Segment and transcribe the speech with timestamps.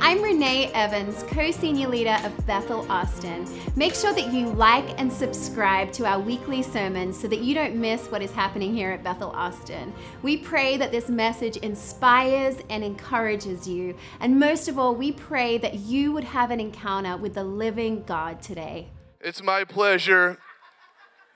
[0.00, 3.46] I'm Renee Evans, co senior leader of Bethel Austin.
[3.76, 7.76] Make sure that you like and subscribe to our weekly sermons so that you don't
[7.76, 9.92] miss what is happening here at Bethel Austin.
[10.22, 13.96] We pray that this message inspires and encourages you.
[14.20, 18.02] And most of all, we pray that you would have an encounter with the living
[18.04, 18.88] God today.
[19.20, 20.38] It's my pleasure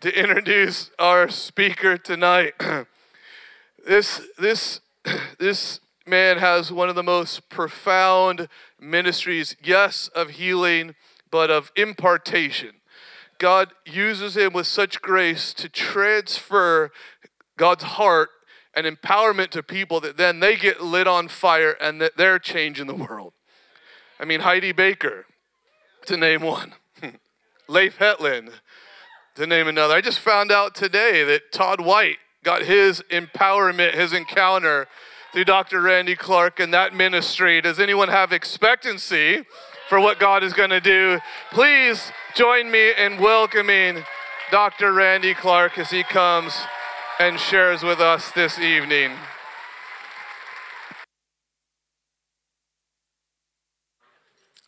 [0.01, 2.55] to introduce our speaker tonight.
[3.87, 4.81] this, this,
[5.39, 8.49] this man has one of the most profound
[8.81, 10.95] ministries, yes, of healing,
[11.31, 12.77] but of impartation.
[13.39, 16.91] God uses him with such grace to transfer
[17.57, 18.31] God's heart
[18.75, 22.87] and empowerment to people that then they get lit on fire and that they're changing
[22.87, 23.33] the world.
[24.21, 25.27] I mean, Heidi Baker,
[26.07, 26.75] to name one,
[27.69, 28.51] Leif Hetland,
[29.37, 29.95] to name another.
[29.95, 34.89] I just found out today that Todd White got his empowerment, his encounter
[35.33, 35.81] through Dr.
[35.81, 37.61] Randy Clark and that ministry.
[37.61, 39.45] Does anyone have expectancy
[39.89, 41.21] for what God is going to do?
[41.51, 44.05] Please join me in welcoming
[44.51, 44.93] Dr.
[44.93, 46.55] Randy Clark as he comes
[47.19, 49.13] and shares with us this evening.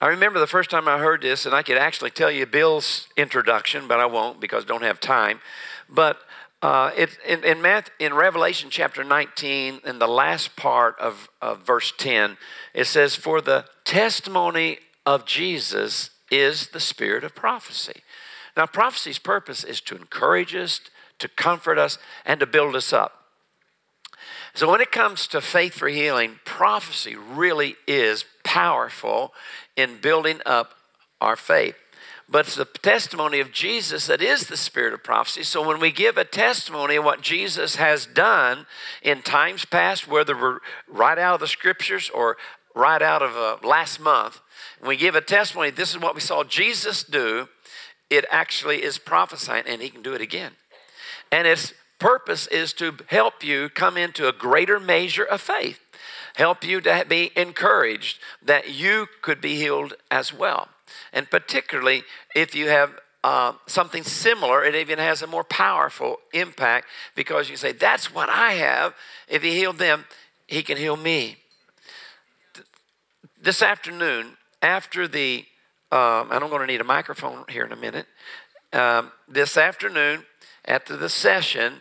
[0.03, 3.07] I remember the first time I heard this, and I could actually tell you Bill's
[3.19, 5.41] introduction, but I won't because I don't have time.
[5.91, 6.19] But
[6.63, 11.93] uh, it, in, in, in Revelation chapter 19, in the last part of, of verse
[11.97, 12.37] 10,
[12.75, 18.03] it says, For the testimony of Jesus is the spirit of prophecy.
[18.57, 20.81] Now, prophecy's purpose is to encourage us,
[21.19, 23.25] to comfort us, and to build us up.
[24.53, 29.33] So, when it comes to faith for healing, prophecy really is powerful
[29.77, 30.75] in building up
[31.21, 31.77] our faith
[32.31, 35.43] but it's the testimony of Jesus that is the spirit of prophecy.
[35.43, 38.67] So when we give a testimony of what Jesus has done
[39.03, 42.37] in times past, whether we're right out of the scriptures or
[42.75, 44.41] right out of uh, last month,
[44.81, 47.49] we give a testimony, this is what we saw Jesus do,
[48.09, 50.53] it actually is prophesying, and he can do it again.
[51.33, 55.81] And its purpose is to help you come into a greater measure of faith,
[56.37, 60.69] help you to be encouraged that you could be healed as well.
[61.13, 62.93] And particularly if you have
[63.23, 68.29] uh, something similar, it even has a more powerful impact because you say, That's what
[68.29, 68.95] I have.
[69.29, 70.07] If He healed them,
[70.47, 71.37] He can heal me.
[73.41, 75.45] This afternoon, after the,
[75.93, 78.07] um, and I'm going to need a microphone here in a minute.
[78.73, 80.25] Um, this afternoon,
[80.67, 81.75] after the session,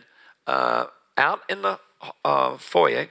[0.46, 1.78] uh, out in the
[2.24, 3.08] uh, foyer,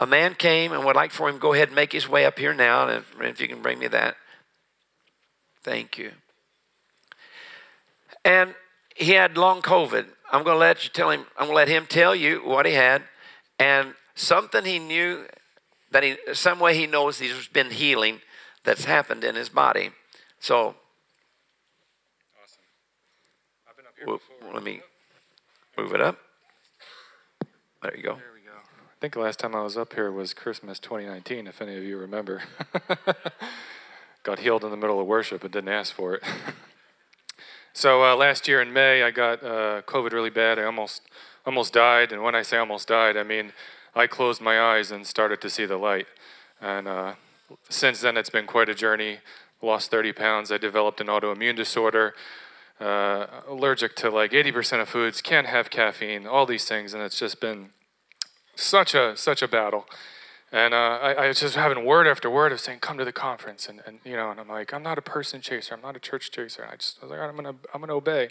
[0.00, 2.24] a man came and would like for him to go ahead and make his way
[2.26, 2.88] up here now.
[2.88, 4.16] And if, if you can bring me that.
[5.62, 6.12] Thank you.
[8.24, 8.54] And
[8.94, 10.06] he had long COVID.
[10.30, 12.66] I'm going to let you tell him, I'm going to let him tell you what
[12.66, 13.02] he had.
[13.58, 15.26] And something he knew
[15.90, 18.20] that he, some way he knows he's been healing
[18.64, 19.90] that's happened in his body.
[20.40, 20.76] So, awesome.
[23.68, 24.54] I've been up here well, before.
[24.54, 24.80] Let me
[25.76, 26.18] move it up.
[27.82, 28.14] There you go.
[28.14, 28.56] There we go.
[28.56, 31.82] I think the last time I was up here was Christmas 2019, if any of
[31.82, 32.42] you remember.
[34.22, 36.22] got healed in the middle of worship and didn't ask for it.
[37.72, 40.58] so uh, last year in May, I got uh, COVID really bad.
[40.58, 41.02] I almost
[41.44, 43.52] almost died, and when I say almost died, I mean
[43.94, 46.06] I closed my eyes and started to see the light.
[46.60, 47.14] And uh,
[47.68, 49.18] since then, it's been quite a journey.
[49.60, 50.50] Lost 30 pounds.
[50.50, 52.14] I developed an autoimmune disorder.
[52.80, 55.20] Uh, allergic to like 80% of foods.
[55.20, 56.26] Can't have caffeine.
[56.26, 57.70] All these things, and it's just been
[58.56, 59.86] such a such a battle.
[60.52, 63.12] And uh, I, I, was just having word after word of saying, "Come to the
[63.12, 65.74] conference," and, and you know, and I'm like, "I'm not a person chaser.
[65.74, 68.28] I'm not a church chaser." I just I was like, "I'm gonna I'm gonna obey,"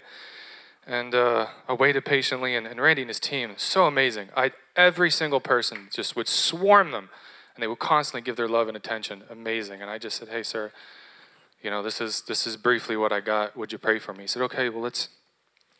[0.86, 2.54] and uh, I waited patiently.
[2.54, 4.28] And, and Randy and his team, so amazing.
[4.36, 7.08] I every single person just would swarm them,
[7.56, 9.24] and they would constantly give their love and attention.
[9.28, 9.82] Amazing.
[9.82, 10.70] And I just said, "Hey, sir,
[11.60, 13.56] you know, this is this is briefly what I got.
[13.56, 15.08] Would you pray for me?" He said, "Okay, well, let's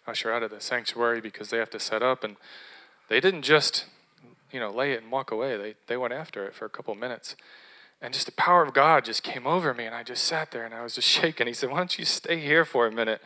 [0.09, 2.35] usher out of the sanctuary because they have to set up." And
[3.09, 3.87] they didn't just
[4.53, 5.57] you know, lay it and walk away.
[5.57, 7.35] They, they went after it for a couple minutes.
[8.01, 10.65] And just the power of God just came over me, and I just sat there
[10.65, 11.47] and I was just shaking.
[11.47, 13.23] He said, Why don't you stay here for a minute?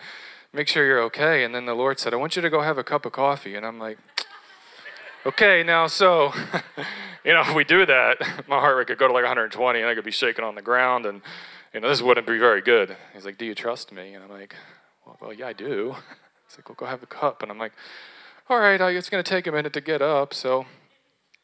[0.52, 1.44] Make sure you're okay.
[1.44, 3.56] And then the Lord said, I want you to go have a cup of coffee.
[3.56, 3.98] And I'm like,
[5.26, 6.32] Okay, now, so,
[7.24, 9.88] you know, if we do that, my heart rate could go to like 120 and
[9.88, 11.20] I could be shaking on the ground, and,
[11.74, 12.96] you know, this wouldn't be very good.
[13.12, 14.14] He's like, Do you trust me?
[14.14, 14.54] And I'm like,
[15.04, 15.96] Well, well yeah, I do.
[16.46, 17.42] He's like, Well, go have a cup.
[17.42, 17.72] And I'm like,
[18.48, 20.32] All right, it's going to take a minute to get up.
[20.32, 20.66] So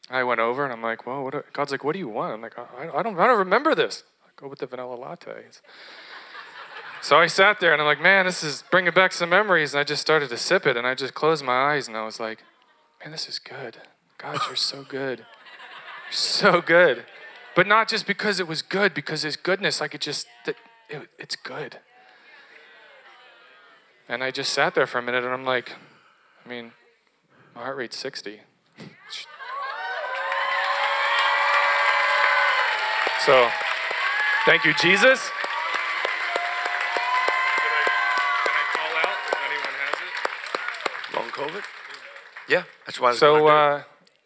[0.09, 2.33] I went over and I'm like, well, what, God's like, what do you want?
[2.33, 4.03] I'm like, I, I, don't, I don't remember this.
[4.25, 5.31] I go with the vanilla latte.
[7.01, 9.73] so I sat there and I'm like, man, this is bringing back some memories.
[9.73, 12.03] And I just started to sip it and I just closed my eyes and I
[12.03, 12.43] was like,
[13.01, 13.77] man, this is good.
[14.17, 15.19] God, you're so good.
[15.19, 17.05] You're so good.
[17.55, 20.57] But not just because it was good, because his goodness, like it just, it,
[20.89, 21.77] it, it's good.
[24.09, 25.73] And I just sat there for a minute and I'm like,
[26.45, 26.73] I mean,
[27.55, 28.41] my heart rate's 60.
[33.25, 33.49] So,
[34.45, 35.31] thank you, Jesus.
[41.13, 41.63] Long COVID?
[42.49, 43.13] Yeah, that's why.
[43.13, 43.51] So, gonna do it.
[43.51, 43.83] uh,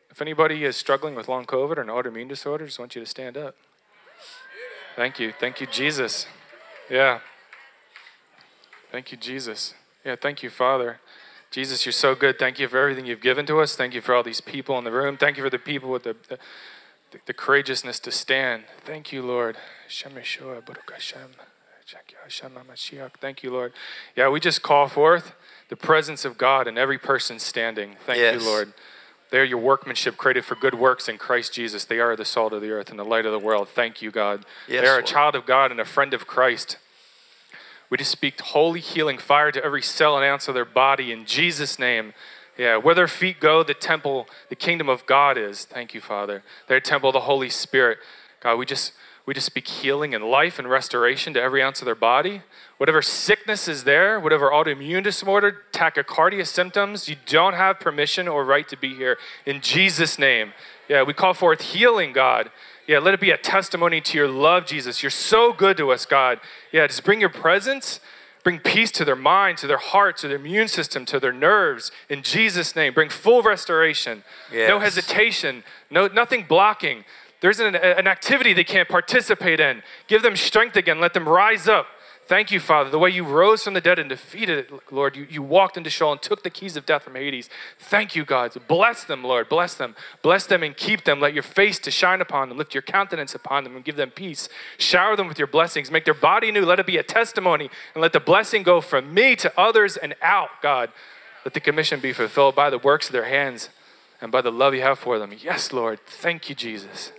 [0.09, 3.01] if anybody is struggling with long COVID or an autoimmune disorder, I just want you
[3.01, 3.55] to stand up.
[4.95, 5.31] Thank you.
[5.39, 6.25] Thank you, Jesus.
[6.89, 7.19] Yeah.
[8.91, 9.75] Thank you, Jesus.
[10.03, 10.99] Yeah, thank you, Father.
[11.51, 12.39] Jesus, you're so good.
[12.39, 13.75] Thank you for everything you've given to us.
[13.75, 15.17] Thank you for all these people in the room.
[15.17, 16.39] Thank you for the people with the, the,
[17.25, 18.63] the courageousness to stand.
[18.85, 19.57] Thank you, Lord.
[19.87, 21.31] Shem Yeshua, Baruch Hashem.
[22.23, 23.11] Hashem HaMashiach.
[23.21, 23.71] Thank you, Lord.
[24.15, 25.33] Yeah, we just call forth
[25.69, 27.95] the presence of God in every person standing.
[28.05, 28.41] Thank Yes.
[28.41, 28.73] you, Lord.
[29.29, 31.85] They are your workmanship created for good works in Christ Jesus.
[31.85, 33.69] They are the salt of the earth and the light of the world.
[33.69, 34.45] Thank you, God.
[34.67, 36.77] Yes, they are a child of God and a friend of Christ.
[37.89, 41.25] We just speak holy healing fire to every cell and ounce of their body in
[41.25, 42.13] Jesus' name.
[42.57, 45.65] Yeah, where their feet go, the temple, the kingdom of God is.
[45.65, 46.43] Thank you, Father.
[46.67, 47.99] Their temple, the Holy Spirit.
[48.39, 48.93] God, we just
[49.27, 52.43] we just speak healing and life and restoration to every ounce of their body.
[52.77, 58.67] Whatever sickness is there, whatever autoimmune disorder, tachycardia symptoms, you don't have permission or right
[58.69, 59.17] to be here.
[59.45, 60.53] In Jesus' name.
[60.87, 62.49] Yeah, we call forth healing, God.
[62.87, 65.03] Yeah, let it be a testimony to your love, Jesus.
[65.03, 66.39] You're so good to us, God.
[66.71, 67.99] Yeah, just bring your presence,
[68.47, 71.91] bring peace to their mind, to their heart, to their immune system, to their nerves.
[72.07, 74.23] In Jesus' name, bring full restoration.
[74.69, 77.03] No hesitation, no nothing blocking.
[77.41, 79.83] There's an, an activity they can't participate in.
[80.07, 81.01] Give them strength again.
[81.01, 81.87] Let them rise up.
[82.27, 82.89] Thank you, Father.
[82.89, 85.15] The way you rose from the dead and defeated it, Lord.
[85.15, 87.49] You, you walked into Sheol and took the keys of death from Hades.
[87.79, 88.51] Thank you, God.
[88.67, 89.47] Bless them, Lord.
[89.47, 89.95] Bless them.
[90.21, 91.21] Bless them and keep them.
[91.21, 92.57] Let your face to shine upon them.
[92.57, 94.49] Lift your countenance upon them and give them peace.
[94.77, 95.89] Shower them with your blessings.
[95.89, 96.65] Make their body new.
[96.65, 97.69] Let it be a testimony.
[97.95, 100.91] And let the blessing go from me to others and out, God.
[101.45, 103.69] Let the commission be fulfilled by the works of their hands
[104.19, 105.31] and by the love you have for them.
[105.39, 105.99] Yes, Lord.
[106.05, 107.13] Thank you, Jesus.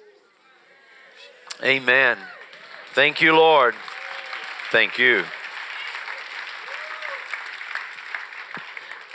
[1.64, 2.18] Amen.
[2.92, 3.74] Thank you, Lord.
[4.70, 5.24] Thank you.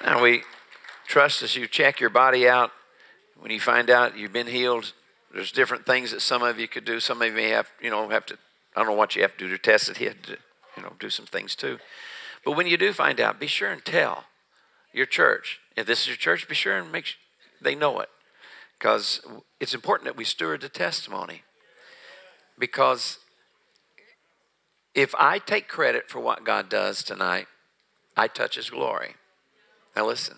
[0.04, 0.44] Now we
[1.08, 2.72] trust as you check your body out,
[3.38, 4.94] when you find out you've been healed,
[5.32, 7.00] there's different things that some of you could do.
[7.00, 8.38] Some of you may have, you know, have to,
[8.76, 10.00] I don't know what you have to do to test it.
[10.00, 10.38] You have to,
[10.76, 11.78] you know, do some things too.
[12.44, 14.26] But when you do find out, be sure and tell
[14.92, 15.60] your church.
[15.76, 17.20] If this is your church, be sure and make sure
[17.62, 18.10] they know it.
[18.80, 19.22] Because
[19.60, 21.44] it's important that we steward the testimony.
[22.58, 23.20] Because
[24.96, 27.48] if I take credit for what God does tonight,
[28.16, 29.16] I touch His glory.
[29.96, 30.38] Now, listen.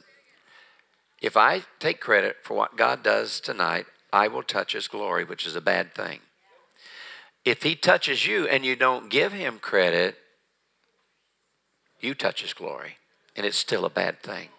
[1.22, 5.46] If I take credit for what God does tonight, I will touch His glory, which
[5.46, 6.20] is a bad thing.
[7.44, 10.18] If He touches you and you don't give Him credit,
[12.00, 12.98] you touch His glory,
[13.36, 14.50] and it's still a bad thing.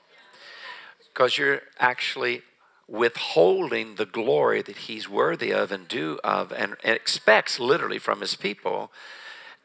[1.13, 2.43] Because you're actually
[2.89, 8.21] withholding the glory that He's worthy of and due of and, and expects literally from
[8.21, 8.91] His people.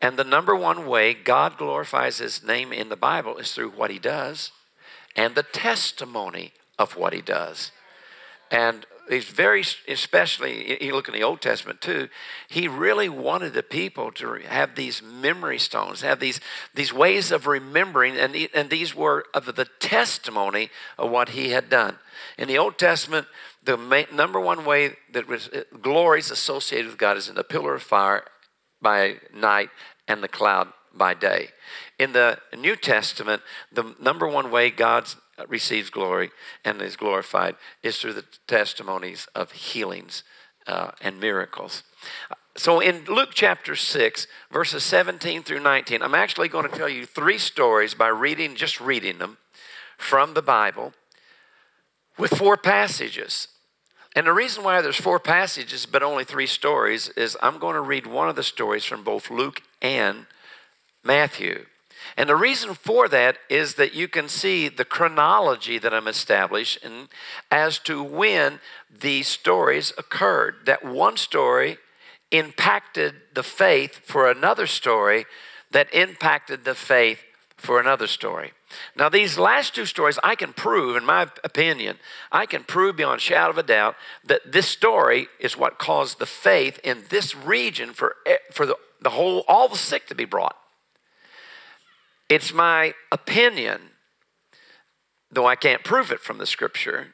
[0.01, 3.91] And the number one way God glorifies His name in the Bible is through what
[3.91, 4.51] He does
[5.15, 7.71] and the testimony of what He does.
[8.49, 12.09] And he's very, especially, you look in the Old Testament too,
[12.47, 16.39] he really wanted the people to have these memory stones, have these,
[16.73, 21.49] these ways of remembering, and, the- and these were of the testimony of what he
[21.49, 21.97] had done.
[22.37, 23.27] In the Old Testament,
[23.63, 27.35] the ma- number one way that was, uh, glory is associated with God is in
[27.35, 28.23] the pillar of fire
[28.81, 29.69] by night
[30.11, 31.49] and the cloud by day.
[31.97, 33.41] In the New Testament,
[33.71, 35.07] the number one way God
[35.47, 36.31] receives glory
[36.65, 40.23] and is glorified is through the testimonies of healings
[40.67, 41.83] uh, and miracles.
[42.57, 47.05] So in Luke chapter 6, verses 17 through 19, I'm actually going to tell you
[47.05, 49.37] three stories by reading, just reading them
[49.97, 50.91] from the Bible
[52.17, 53.47] with four passages.
[54.15, 57.81] And the reason why there's four passages but only three stories is I'm going to
[57.81, 60.25] read one of the stories from both Luke and
[61.03, 61.65] Matthew.
[62.17, 67.07] And the reason for that is that you can see the chronology that I'm establishing
[67.49, 70.65] as to when these stories occurred.
[70.65, 71.77] That one story
[72.31, 75.25] impacted the faith for another story
[75.71, 77.21] that impacted the faith
[77.55, 78.51] for another story.
[78.95, 81.97] Now, these last two stories, I can prove, in my opinion,
[82.31, 86.19] I can prove beyond a shadow of a doubt that this story is what caused
[86.19, 88.15] the faith in this region for,
[88.51, 90.55] for the, the whole, all the sick to be brought.
[92.29, 93.81] It's my opinion,
[95.29, 97.13] though I can't prove it from the scripture.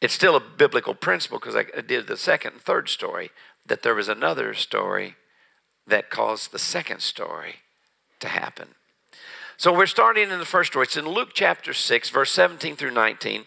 [0.00, 3.30] It's still a biblical principle because I did the second and third story
[3.64, 5.14] that there was another story
[5.86, 7.56] that caused the second story
[8.20, 8.74] to happen.
[9.62, 10.86] So we're starting in the first story.
[10.86, 13.44] It's in Luke chapter 6, verse 17 through 19.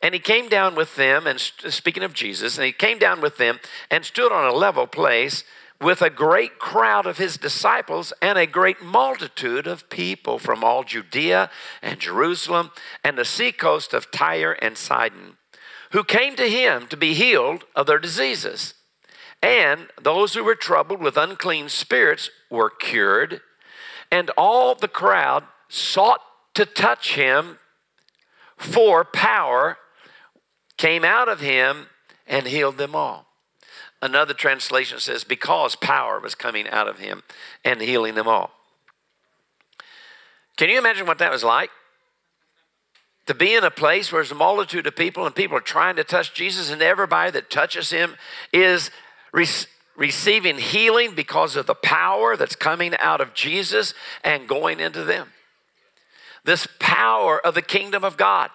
[0.00, 3.38] And he came down with them, and speaking of Jesus, and he came down with
[3.38, 3.58] them
[3.90, 5.42] and stood on a level place
[5.80, 10.84] with a great crowd of his disciples and a great multitude of people from all
[10.84, 11.50] Judea
[11.82, 12.70] and Jerusalem
[13.02, 15.38] and the seacoast of Tyre and Sidon,
[15.90, 18.74] who came to him to be healed of their diseases.
[19.42, 23.40] And those who were troubled with unclean spirits were cured,
[24.10, 26.20] and all the crowd sought
[26.54, 27.58] to touch him,
[28.56, 29.78] for power
[30.76, 31.86] came out of him
[32.26, 33.26] and healed them all.
[34.00, 37.22] Another translation says, because power was coming out of him
[37.64, 38.52] and healing them all.
[40.56, 41.70] Can you imagine what that was like?
[43.26, 45.96] To be in a place where there's a multitude of people and people are trying
[45.96, 48.16] to touch Jesus, and everybody that touches him
[48.52, 48.90] is
[49.98, 55.28] receiving healing because of the power that's coming out of Jesus and going into them.
[56.44, 58.50] This power of the kingdom of God.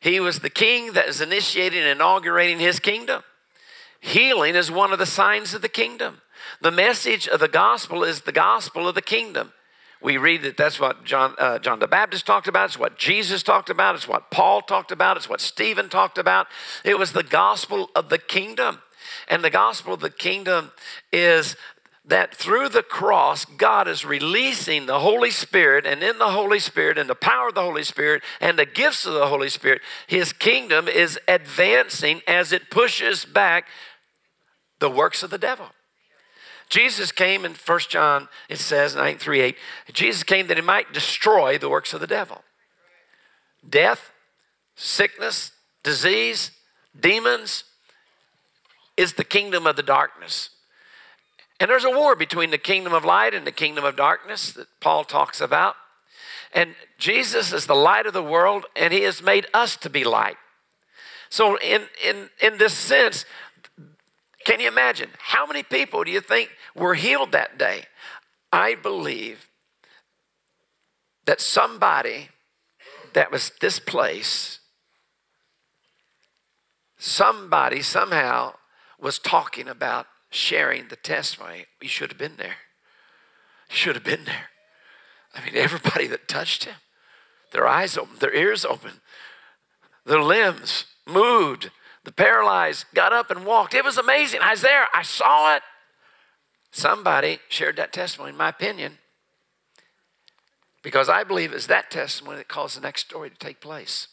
[0.00, 3.22] He was the king that is initiating and inaugurating his kingdom.
[4.00, 6.22] Healing is one of the signs of the kingdom.
[6.62, 9.52] The message of the gospel is the gospel of the kingdom.
[10.00, 12.66] We read that that's what John, uh, John the Baptist talked about.
[12.66, 13.96] It's what Jesus talked about.
[13.96, 15.16] It's what Paul talked about.
[15.16, 16.46] It's what Stephen talked about.
[16.84, 18.80] It was the gospel of the kingdom.
[19.26, 20.70] And the gospel of the kingdom
[21.12, 21.56] is
[22.08, 26.96] that through the cross, God is releasing the Holy Spirit, and in the Holy Spirit,
[26.96, 30.32] and the power of the Holy Spirit, and the gifts of the Holy Spirit, His
[30.32, 33.66] kingdom is advancing as it pushes back
[34.78, 35.66] the works of the devil.
[36.70, 39.56] Jesus came in 1 John, it says, 9 3 8,
[39.92, 42.42] Jesus came that He might destroy the works of the devil.
[43.68, 44.12] Death,
[44.76, 46.52] sickness, disease,
[46.98, 47.64] demons
[48.98, 50.50] is the kingdom of the darkness.
[51.60, 54.66] And there's a war between the kingdom of light and the kingdom of darkness that
[54.80, 55.76] Paul talks about.
[56.52, 60.02] And Jesus is the light of the world, and he has made us to be
[60.02, 60.36] light.
[61.30, 63.24] So, in, in, in this sense,
[64.44, 67.84] can you imagine how many people do you think were healed that day?
[68.52, 69.48] I believe
[71.26, 72.30] that somebody
[73.12, 74.60] that was this place,
[76.96, 78.54] somebody somehow
[79.00, 81.66] was talking about sharing the testimony.
[81.80, 82.56] You should have been there.
[83.70, 84.48] You should have been there.
[85.34, 86.76] I mean, everybody that touched him,
[87.52, 89.00] their eyes open, their ears open,
[90.04, 91.70] their limbs moved.
[92.04, 93.74] The paralyzed got up and walked.
[93.74, 94.40] It was amazing.
[94.42, 94.86] I was there.
[94.94, 95.62] I saw it.
[96.70, 98.98] Somebody shared that testimony, in my opinion,
[100.82, 104.08] because I believe it's that testimony that caused the next story to take place.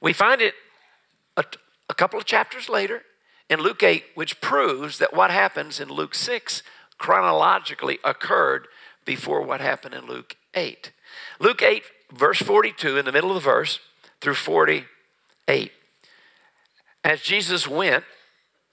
[0.00, 0.54] We find it
[1.36, 1.44] a,
[1.88, 3.02] a couple of chapters later
[3.48, 6.62] in Luke 8, which proves that what happens in Luke 6
[6.98, 8.68] chronologically occurred
[9.04, 10.92] before what happened in Luke 8.
[11.38, 11.82] Luke 8,
[12.12, 13.80] verse 42, in the middle of the verse,
[14.20, 15.70] through 48.
[17.02, 18.04] As Jesus went,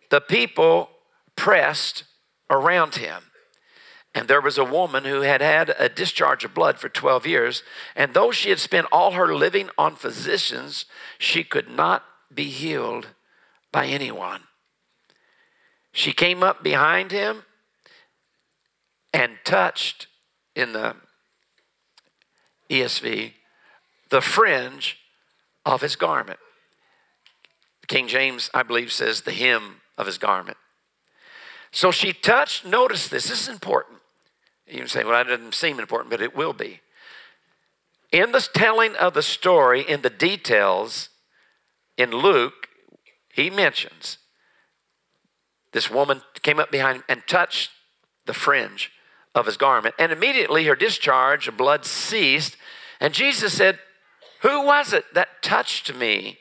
[0.09, 0.89] the people
[1.35, 2.05] pressed
[2.49, 3.23] around him.
[4.13, 7.63] And there was a woman who had had a discharge of blood for 12 years.
[7.95, 10.85] And though she had spent all her living on physicians,
[11.17, 13.07] she could not be healed
[13.71, 14.43] by anyone.
[15.91, 17.43] She came up behind him
[19.13, 20.07] and touched
[20.55, 20.95] in the
[22.69, 23.33] ESV
[24.10, 24.98] the fringe
[25.65, 26.39] of his garment.
[27.88, 30.57] King James, I believe, says the hem of his garment.
[31.71, 34.00] So she touched, notice this, this is important.
[34.67, 36.81] You can say, well, that doesn't seem important, but it will be.
[38.12, 41.10] In the telling of the story, in the details,
[41.98, 42.67] in Luke,
[43.33, 44.17] he mentions
[45.71, 47.71] this woman came up behind and touched
[48.25, 48.91] the fringe
[49.33, 49.95] of his garment.
[49.97, 52.57] And immediately her discharge of blood ceased.
[52.99, 53.79] And Jesus said,
[54.41, 56.39] Who was it that touched me?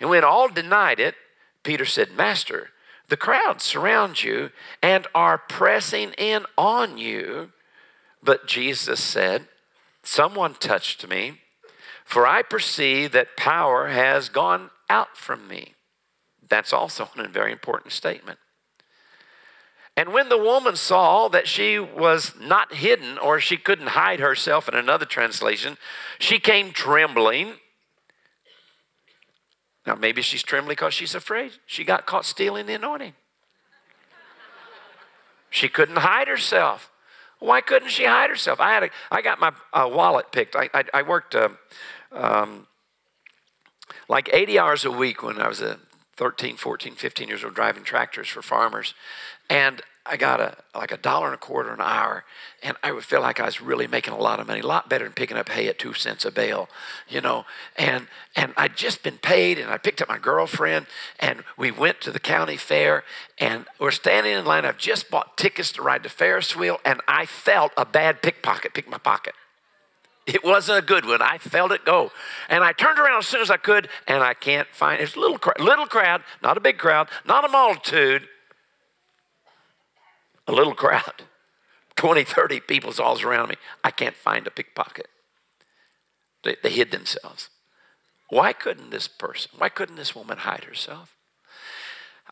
[0.00, 1.14] And when all denied it,
[1.62, 2.70] Peter said, Master,
[3.08, 4.50] the crowd surround you
[4.82, 7.52] and are pressing in on you.
[8.22, 9.48] But Jesus said,
[10.02, 11.40] Someone touched me,
[12.04, 15.74] for I perceive that power has gone out from me.
[16.48, 18.38] That's also a very important statement.
[19.98, 24.68] And when the woman saw that she was not hidden, or she couldn't hide herself
[24.68, 25.76] in another translation,
[26.20, 27.54] she came trembling.
[29.84, 31.50] Now, maybe she's trembling because she's afraid.
[31.66, 33.14] She got caught stealing the anointing.
[35.50, 36.92] She couldn't hide herself.
[37.40, 38.60] Why couldn't she hide herself?
[38.60, 40.54] I had a, I got my uh, wallet picked.
[40.54, 41.48] I, I, I worked uh,
[42.12, 42.68] um,
[44.08, 45.80] like 80 hours a week when I was a
[46.18, 48.94] 13, 14, 15 years old driving tractors for farmers.
[49.50, 52.24] And I got a like a dollar and a quarter an hour,
[52.62, 54.88] and I would feel like I was really making a lot of money, a lot
[54.88, 56.68] better than picking up hay at two cents a bale,
[57.08, 57.44] you know.
[57.76, 60.86] And and I'd just been paid, and I picked up my girlfriend,
[61.20, 63.04] and we went to the county fair,
[63.38, 64.64] and we're standing in line.
[64.64, 68.72] I've just bought tickets to ride the Ferris wheel, and I felt a bad pickpocket
[68.72, 69.34] pick my pocket.
[70.26, 71.22] It wasn't a good one.
[71.22, 72.12] I felt it go.
[72.50, 75.20] And I turned around as soon as I could, and I can't find It's a
[75.20, 78.28] little, little crowd, not a big crowd, not a multitude,
[80.48, 81.24] a little crowd.
[81.96, 83.56] 20, 30 people's all around me.
[83.84, 85.08] I can't find a pickpocket.
[86.44, 87.50] They, they hid themselves.
[88.30, 91.16] Why couldn't this person, why couldn't this woman hide herself?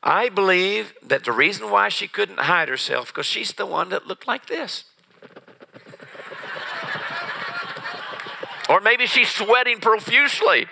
[0.02, 4.06] I believe that the reason why she couldn't hide herself because she's the one that
[4.06, 4.84] looked like this.
[8.68, 10.66] or maybe she's sweating profusely.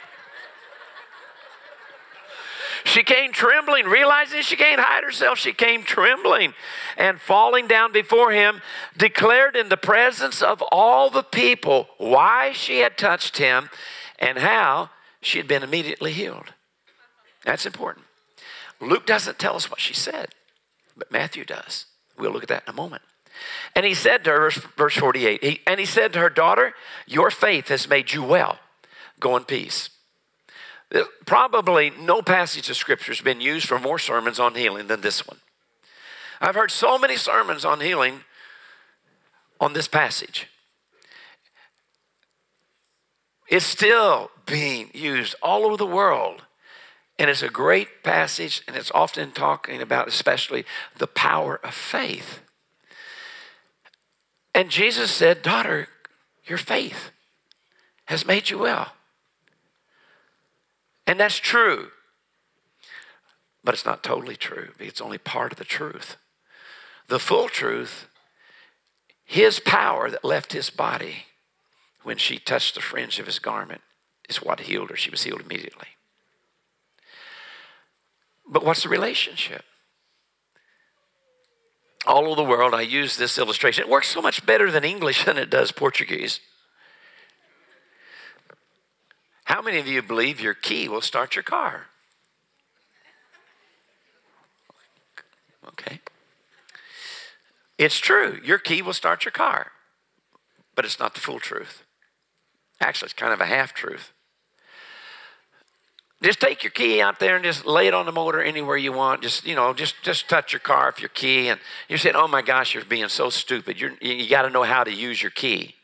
[2.85, 5.39] She came trembling, realizing she can't hide herself.
[5.39, 6.53] She came trembling
[6.99, 8.61] and falling down before him,
[8.97, 13.71] declared in the presence of all the people why she had touched him
[14.19, 14.91] and how
[15.23, 16.53] she had been immediately healed.
[17.45, 18.05] That's important.
[18.81, 20.29] Luke doesn't tell us what she said,
[20.97, 21.87] but Matthew does.
[22.19, 23.03] We'll look at that in a moment.
[23.75, 26.75] And he said to her, verse 48, he, and he said to her, Daughter,
[27.07, 28.59] your faith has made you well.
[29.19, 29.89] Go in peace.
[31.27, 35.27] Probably no passage of scripture has been used for more sermons on healing than this
[35.27, 35.39] one.
[36.41, 38.21] I've heard so many sermons on healing
[39.61, 40.49] on this passage.
[43.49, 46.43] It's still being used all over the world.
[47.19, 50.65] And it's a great passage, and it's often talking about, especially,
[50.99, 52.41] the power of faith.
[54.53, 55.89] And Jesus said, Daughter,
[56.45, 57.11] your faith
[58.07, 58.93] has made you well.
[61.07, 61.89] And that's true.
[63.63, 64.71] But it's not totally true.
[64.79, 66.17] It's only part of the truth.
[67.09, 68.07] The full truth,
[69.25, 71.27] his power that left his body
[72.03, 73.81] when she touched the fringe of his garment
[74.29, 74.97] is what healed her.
[74.97, 75.89] She was healed immediately.
[78.47, 79.65] But what's the relationship?
[82.07, 83.83] All over the world, I use this illustration.
[83.83, 86.41] It works so much better than English than it does Portuguese.
[89.45, 91.87] How many of you believe your key will start your car?
[95.69, 96.01] Okay.
[97.79, 98.41] It's true.
[98.45, 99.73] Your key will start your car,
[100.75, 101.83] but it's not the full truth.
[102.81, 104.13] Actually, it's kind of a half truth.
[106.23, 108.93] Just take your key out there and just lay it on the motor anywhere you
[108.93, 109.21] want.
[109.21, 112.29] Just you know, just just touch your car if your key, and you're saying, "Oh
[112.29, 115.31] my gosh, you're being so stupid." You're, you got to know how to use your
[115.31, 115.75] key.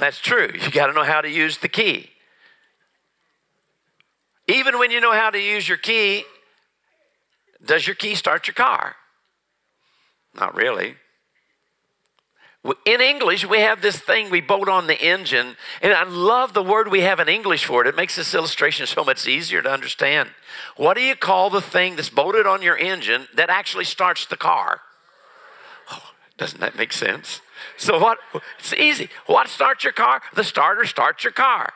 [0.00, 0.48] That's true.
[0.54, 2.08] You got to know how to use the key.
[4.48, 6.24] Even when you know how to use your key,
[7.64, 8.96] does your key start your car?
[10.34, 10.94] Not really.
[12.86, 16.62] In English, we have this thing we bolt on the engine, and I love the
[16.62, 17.88] word we have in English for it.
[17.88, 20.30] It makes this illustration so much easier to understand.
[20.76, 24.36] What do you call the thing that's bolted on your engine that actually starts the
[24.36, 24.80] car?
[25.92, 27.42] Oh, doesn't that make sense?
[27.76, 28.18] So what?
[28.58, 29.08] It's easy.
[29.26, 30.22] What starts your car?
[30.34, 31.72] The starter starts your car.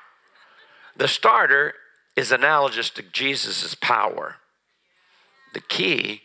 [0.96, 1.74] The starter
[2.16, 4.36] is analogous to Jesus' power.
[5.52, 6.22] The key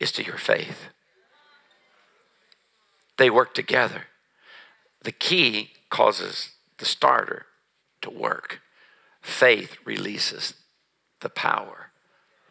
[0.00, 0.88] is to your faith.
[3.18, 4.04] They work together.
[5.02, 7.46] The key causes the starter
[8.00, 8.60] to work.
[9.20, 10.54] Faith releases
[11.20, 11.90] the power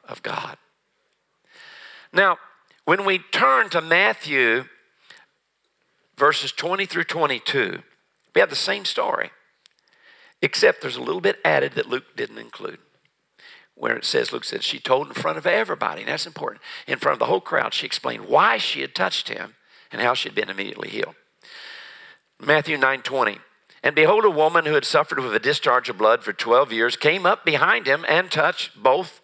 [0.07, 0.57] of God.
[2.13, 2.37] Now,
[2.85, 4.65] when we turn to Matthew
[6.21, 7.81] verses 20 through 22,
[8.35, 9.31] we have the same story,
[10.39, 12.77] except there's a little bit added that Luke didn't include.
[13.73, 16.61] Where it says, Luke said, she told in front of everybody, and that's important.
[16.85, 19.55] In front of the whole crowd, she explained why she had touched him
[19.91, 21.15] and how she had been immediately healed.
[22.39, 23.39] Matthew 9 20.
[23.81, 26.95] And behold, a woman who had suffered with a discharge of blood for 12 years
[26.95, 29.21] came up behind him and touched both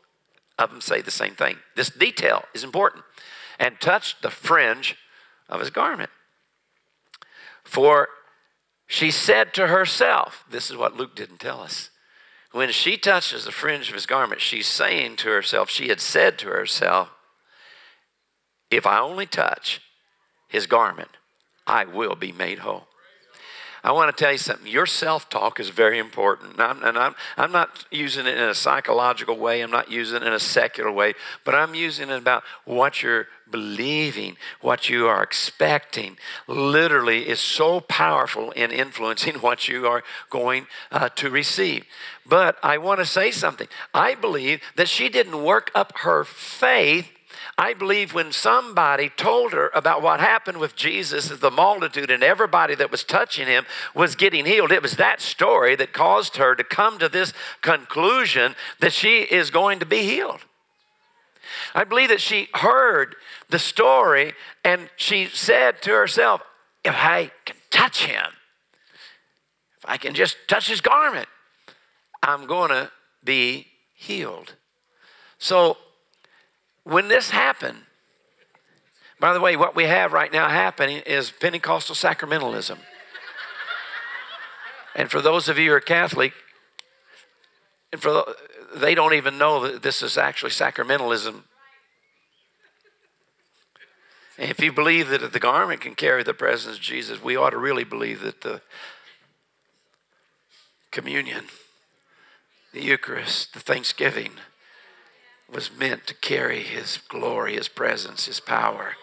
[0.57, 1.57] of them say the same thing.
[1.75, 3.03] This detail is important.
[3.59, 4.95] And touched the fringe
[5.47, 6.09] of his garment.
[7.67, 8.07] For
[8.87, 11.89] she said to herself, this is what Luke didn't tell us.
[12.53, 16.39] When she touches the fringe of his garment, she's saying to herself, she had said
[16.39, 17.09] to herself,
[18.71, 19.81] if I only touch
[20.47, 21.09] his garment,
[21.67, 22.87] I will be made whole.
[23.83, 24.71] I want to tell you something.
[24.71, 26.59] Your self talk is very important.
[26.59, 30.27] I'm, and I'm, I'm not using it in a psychological way, I'm not using it
[30.27, 35.23] in a secular way, but I'm using it about what you're believing, what you are
[35.23, 36.17] expecting.
[36.47, 41.85] Literally, is so powerful in influencing what you are going uh, to receive.
[42.25, 43.67] But I want to say something.
[43.93, 47.11] I believe that she didn't work up her faith
[47.57, 52.75] I believe when somebody told her about what happened with Jesus, the multitude and everybody
[52.75, 56.63] that was touching him was getting healed, it was that story that caused her to
[56.63, 60.41] come to this conclusion that she is going to be healed.
[61.73, 63.15] I believe that she heard
[63.49, 66.41] the story and she said to herself,
[66.83, 68.25] If I can touch him,
[69.77, 71.27] if I can just touch his garment,
[72.23, 72.91] I'm going to
[73.23, 74.55] be healed.
[75.37, 75.77] So
[76.83, 77.79] when this happened,
[79.19, 82.77] by the way, what we have right now happening is Pentecostal sacramentalism.
[84.95, 86.33] and for those of you who are Catholic,
[87.91, 88.35] and for the,
[88.75, 91.43] they don't even know that this is actually sacramentalism.
[94.37, 97.57] If you believe that the garment can carry the presence of Jesus, we ought to
[97.57, 98.61] really believe that the
[100.91, 101.45] communion,
[102.71, 104.33] the Eucharist, the Thanksgiving,
[105.51, 108.93] was meant to carry his glory, his presence, his power.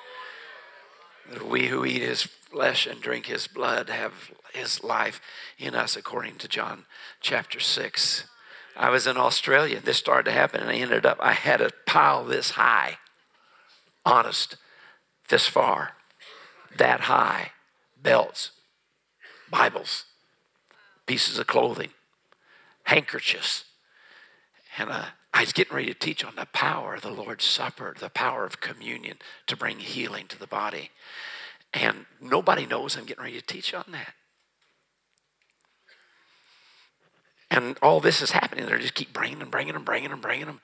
[1.32, 5.20] That we who eat his flesh and drink his blood have his life
[5.58, 6.84] in us, according to John
[7.20, 8.24] chapter 6.
[8.76, 9.80] I was in Australia.
[9.80, 12.98] This started to happen, and I ended up, I had a pile this high,
[14.04, 14.56] honest,
[15.28, 15.92] this far,
[16.76, 17.52] that high,
[18.00, 18.52] belts,
[19.50, 20.04] Bibles,
[21.06, 21.90] pieces of clothing,
[22.84, 23.64] handkerchiefs,
[24.78, 27.94] and uh, I was getting ready to teach on the power of the Lord's Supper,
[27.98, 30.90] the power of communion to bring healing to the body.
[31.72, 34.14] And nobody knows I'm getting ready to teach on that.
[37.50, 38.66] And all this is happening.
[38.66, 40.60] They just keep bringing and bringing and bringing and bringing them.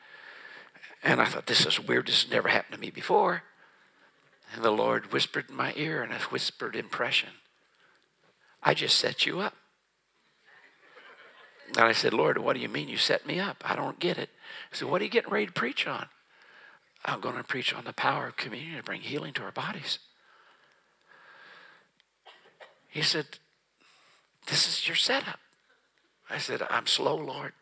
[1.02, 2.06] And I thought, this is weird.
[2.06, 3.42] This has never happened to me before.
[4.52, 7.30] And the Lord whispered in my ear, and a whispered impression
[8.62, 9.54] I just set you up.
[11.68, 13.62] And I said, Lord, what do you mean you set me up?
[13.64, 14.28] I don't get it.
[14.70, 16.06] He said, What are you getting ready to preach on?
[17.04, 20.00] I'm going to preach on the power of communion to bring healing to our bodies.
[22.88, 23.26] He said,
[24.48, 25.38] This is your setup.
[26.28, 27.52] I said, I'm slow, Lord.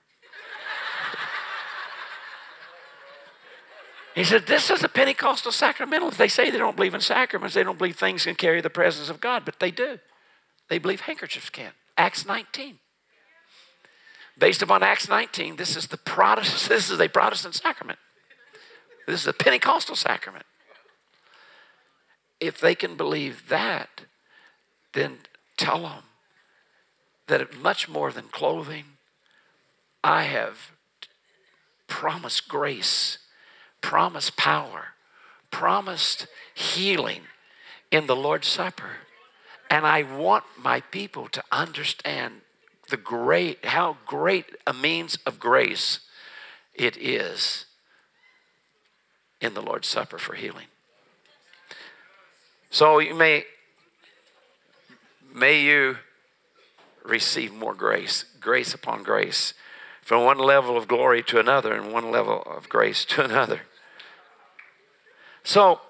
[4.15, 6.11] He said, This is a Pentecostal sacramental.
[6.11, 9.09] They say they don't believe in sacraments, they don't believe things can carry the presence
[9.11, 9.99] of God, but they do.
[10.69, 11.73] They believe handkerchiefs can.
[11.97, 12.79] Acts 19.
[14.39, 17.99] Based upon Acts 19, this is the Protestant, this is a Protestant sacrament.
[19.07, 20.45] This is a Pentecostal sacrament.
[22.41, 24.03] If they can believe that,
[24.93, 25.19] then
[25.57, 26.03] tell them
[27.27, 28.85] that much more than clothing,
[30.05, 30.73] I have
[31.87, 33.19] promised grace,
[33.81, 34.95] promised power,
[35.51, 37.23] promised healing
[37.91, 38.99] in the Lord's Supper.
[39.71, 42.41] And I want my people to understand
[42.91, 46.01] the great, how great a means of grace
[46.75, 47.67] it is
[49.41, 50.67] in the Lord's Supper for healing.
[52.71, 53.45] So you may,
[55.35, 55.99] may you
[57.05, 59.55] receive more grace, grace upon grace,
[60.09, 63.61] from one level of glory to another, and one level of grace to another.
[65.45, 65.83] So,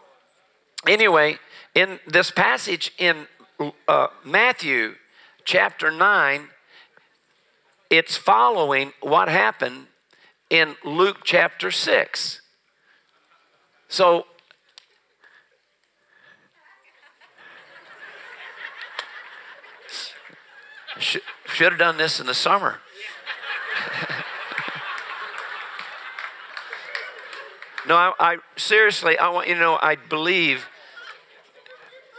[0.89, 1.39] anyway,
[1.73, 3.29] in this passage in
[3.87, 4.97] uh, Matthew
[5.45, 6.49] chapter 9,
[7.91, 9.87] it's following what happened
[10.51, 12.41] in Luke chapter 6.
[13.87, 14.27] So,
[20.99, 22.81] should, should have done this in the summer.
[27.87, 30.69] No, I, I, seriously, I want you to know, I believe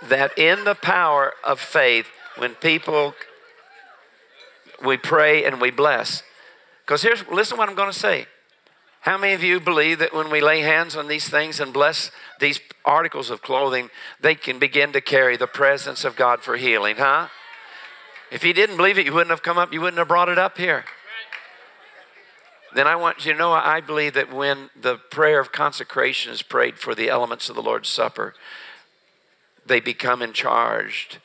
[0.08, 3.14] that in the power of faith, when people
[4.84, 6.24] we pray and we bless.
[6.86, 8.28] Because here's, listen what I'm going to say.
[9.02, 12.12] How many of you believe that when we lay hands on these things and bless
[12.40, 16.98] these articles of clothing, they can begin to carry the presence of God for healing,
[16.98, 17.28] huh?
[18.32, 20.38] If you didn't believe it, you wouldn't have come up, you wouldn't have brought it
[20.38, 20.86] up here.
[22.74, 26.42] Then I want you to know I believe that when the prayer of consecration is
[26.42, 28.34] prayed for the elements of the Lord's Supper,
[29.66, 31.20] they become in charge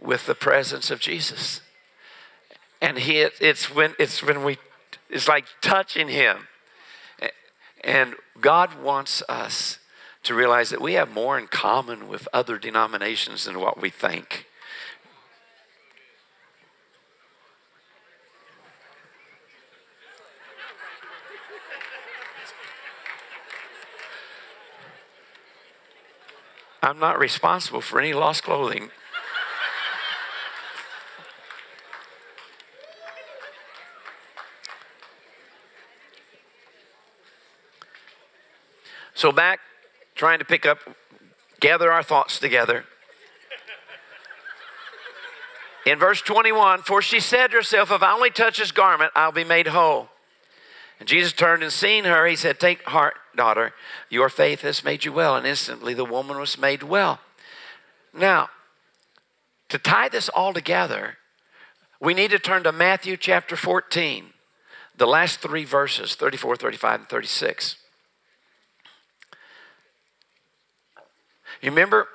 [0.00, 1.60] with the presence of Jesus.
[2.80, 4.58] And he it's when it's when we
[5.08, 6.48] it's like touching him.
[7.82, 9.78] And god wants us
[10.24, 14.45] to realize that we have more in common with other denominations than what we think
[26.82, 28.90] I'm not responsible for any lost clothing.
[39.14, 39.60] So, back
[40.14, 40.78] trying to pick up,
[41.58, 42.84] gather our thoughts together.
[45.86, 49.32] In verse 21, for she said to herself, If I only touch his garment, I'll
[49.32, 50.08] be made whole.
[50.98, 53.72] And Jesus turned and seeing her, he said, Take heart, daughter,
[54.08, 55.36] your faith has made you well.
[55.36, 57.20] And instantly the woman was made well.
[58.12, 58.48] Now,
[59.68, 61.18] to tie this all together,
[62.00, 64.32] we need to turn to Matthew chapter 14,
[64.96, 67.76] the last three verses 34, 35, and 36.
[71.62, 72.08] You remember,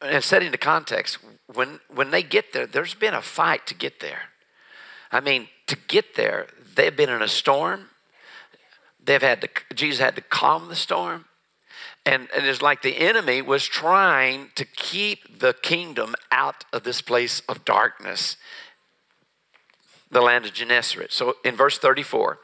[0.00, 1.18] and setting the context,
[1.52, 4.22] when, when they get there, there's been a fight to get there.
[5.12, 7.89] I mean, to get there, they've been in a storm.
[9.10, 11.24] They've had to, Jesus had to calm the storm.
[12.06, 17.02] And, and it's like the enemy was trying to keep the kingdom out of this
[17.02, 18.36] place of darkness,
[20.12, 21.12] the land of Gennesaret.
[21.12, 22.38] So in verse 34,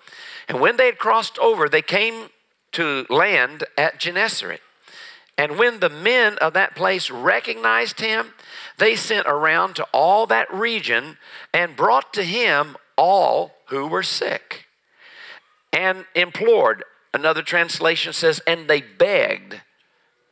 [0.48, 2.30] and when they had crossed over, they came
[2.72, 4.60] to land at Gennesaret.
[5.38, 8.34] And when the men of that place recognized him,
[8.78, 11.18] they sent around to all that region
[11.54, 14.65] and brought to him all who were sick
[15.72, 16.84] and implored.
[17.12, 19.60] Another translation says, and they begged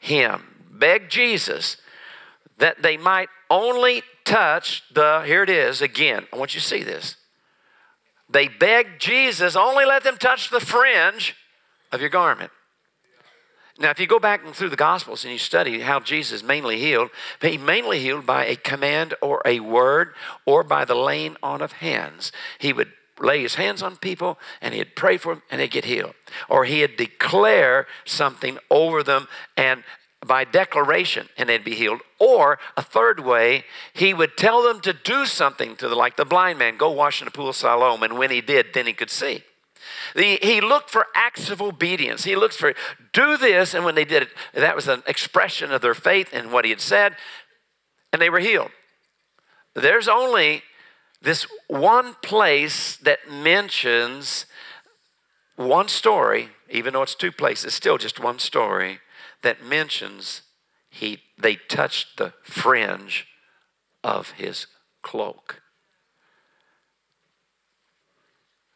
[0.00, 1.78] him, begged Jesus,
[2.58, 6.26] that they might only touch the, here it is again.
[6.32, 7.16] I want you to see this.
[8.28, 11.36] They begged Jesus, only let them touch the fringe
[11.92, 12.50] of your garment.
[13.78, 17.10] Now, if you go back through the Gospels and you study how Jesus mainly healed,
[17.40, 20.14] he mainly healed by a command or a word
[20.46, 22.30] or by the laying on of hands.
[22.58, 25.84] He would lay his hands on people and he'd pray for them and they'd get
[25.84, 26.14] healed.
[26.48, 29.84] Or he'd declare something over them and
[30.26, 32.00] by declaration and they'd be healed.
[32.18, 36.24] Or a third way, he would tell them to do something to the like the
[36.24, 38.92] blind man, go wash in the pool of Siloam, and when he did, then he
[38.92, 39.42] could see.
[40.14, 42.24] The, he looked for acts of obedience.
[42.24, 42.74] He looked for,
[43.12, 43.74] do this.
[43.74, 46.70] And when they did it, that was an expression of their faith in what he
[46.70, 47.16] had said,
[48.12, 48.70] and they were healed.
[49.74, 50.62] There's only
[51.24, 54.46] this one place that mentions
[55.56, 59.00] one story, even though it's two places, still just one story
[59.42, 60.42] that mentions
[60.90, 63.26] he they touched the fringe
[64.02, 64.66] of his
[65.02, 65.60] cloak.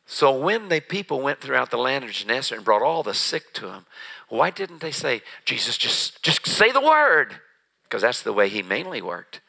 [0.06, 3.52] So when the people went throughout the land of Gennesaret and brought all the sick
[3.54, 3.86] to him,
[4.30, 7.40] why didn't they say, Jesus, just, just say the word?
[7.84, 9.42] Because that's the way he mainly worked.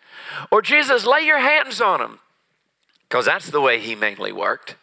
[0.52, 2.20] Or Jesus, lay your hands on them.
[3.10, 4.76] Because that's the way he mainly worked.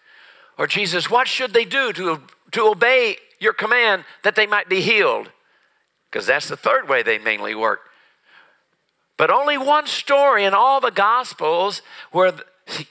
[0.58, 4.80] Or Jesus, what should they do to, to obey your command that they might be
[4.80, 5.30] healed?
[6.10, 7.88] Because that's the third way they mainly worked.
[9.16, 12.32] But only one story in all the Gospels where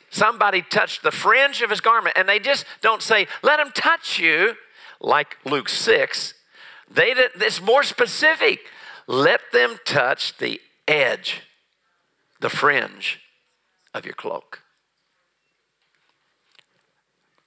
[0.09, 4.17] somebody touched the fringe of his garment, and they just don't say, let him touch
[4.17, 4.55] you,
[5.01, 6.33] like Luke 6.
[6.89, 8.59] They, it's more specific.
[9.07, 11.41] Let them touch the edge,
[12.39, 13.19] the fringe
[13.93, 14.61] of your cloak.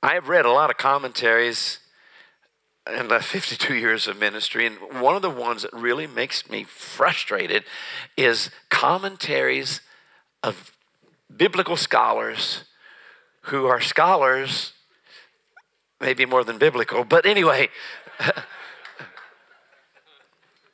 [0.09, 1.81] I have read a lot of commentaries
[2.91, 6.65] in the 52 years of ministry, and one of the ones that really makes me
[6.65, 7.65] frustrated
[8.17, 9.83] is commentaries
[10.43, 10.73] of
[11.37, 12.65] biblical scholars
[13.43, 14.73] who are scholars,
[16.01, 17.69] maybe more than biblical, but anyway.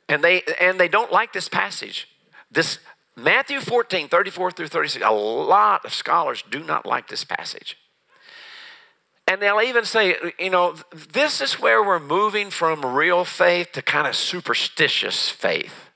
[0.07, 2.07] and they and they don't like this passage.
[2.49, 2.79] This
[3.17, 7.77] Matthew 14, 34 through 36, a lot of scholars do not like this passage.
[9.27, 13.81] And they'll even say, you know, this is where we're moving from real faith to
[13.81, 15.89] kind of superstitious faith.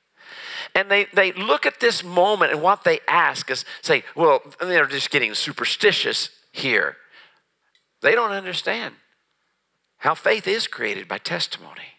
[0.74, 4.86] And they, they look at this moment and what they ask is say, well, they're
[4.88, 6.98] just getting superstitious here.
[8.02, 8.96] They don't understand
[9.98, 11.96] how faith is created by testimony.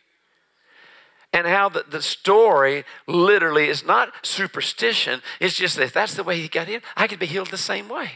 [1.33, 5.23] And how the, the story literally is not superstition.
[5.39, 7.57] It's just that if that's the way he got in, I could be healed the
[7.57, 8.13] same way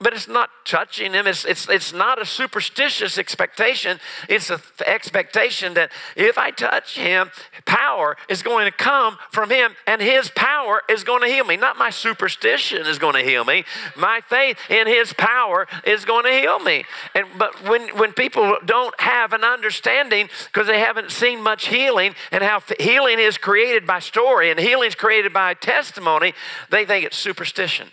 [0.00, 1.26] but it's not touching him.
[1.26, 3.98] It's, it's, it's not a superstitious expectation.
[4.28, 7.30] It's an expectation that if I touch him,
[7.64, 11.56] power is going to come from him and his power is going to heal me.
[11.56, 13.64] Not my superstition is going to heal me.
[13.96, 16.84] My faith in his power is going to heal me.
[17.14, 22.14] And, but when, when people don't have an understanding because they haven't seen much healing
[22.30, 26.34] and how healing is created by story and healing is created by testimony,
[26.70, 27.88] they think it's superstition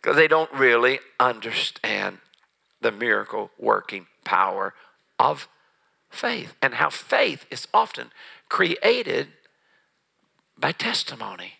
[0.00, 2.18] because they don't really understand
[2.80, 4.74] the miracle working power
[5.18, 5.48] of
[6.08, 8.10] faith and how faith is often
[8.48, 9.28] created
[10.58, 11.54] by testimony.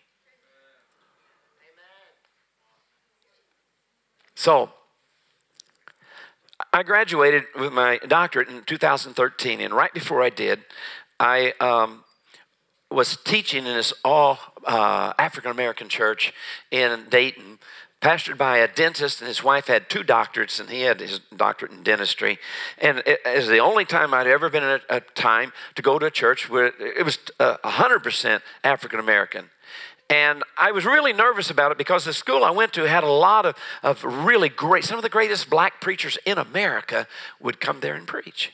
[4.35, 4.71] So,
[6.73, 10.61] I graduated with my doctorate in 2013, and right before I did,
[11.19, 12.03] I um,
[12.89, 16.33] was teaching in this all uh, African American church
[16.71, 17.59] in Dayton,
[18.01, 21.71] pastored by a dentist, and his wife had two doctorates, and he had his doctorate
[21.71, 22.39] in dentistry.
[22.79, 26.07] And it was the only time I'd ever been at a time to go to
[26.07, 29.51] a church where it was uh, 100% African American.
[30.09, 33.11] And I was really nervous about it because the school I went to had a
[33.11, 37.07] lot of, of really great, some of the greatest black preachers in America
[37.39, 38.51] would come there and preach.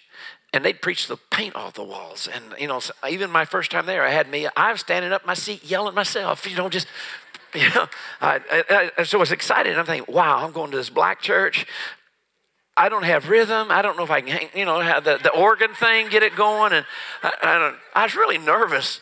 [0.53, 2.29] And they'd preach the paint off the walls.
[2.31, 2.79] And, you know,
[3.10, 5.95] even my first time there, I had me, I was standing up my seat yelling
[5.95, 6.88] myself, you know, just,
[7.53, 7.88] you know.
[8.21, 9.77] I, I, so I was excited.
[9.77, 11.65] I'm thinking, wow, I'm going to this black church.
[12.75, 13.71] I don't have rhythm.
[13.71, 16.21] I don't know if I can, hang, you know, have the, the organ thing, get
[16.21, 16.73] it going.
[16.73, 16.86] And
[17.23, 19.01] I, I, I was really nervous.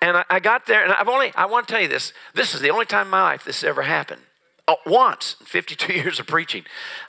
[0.00, 2.54] And I, I, got there, and I've only, I want to tell you this this
[2.54, 4.22] is the only time in my life this ever happened.
[4.66, 6.64] Oh, once in 52 years of preaching.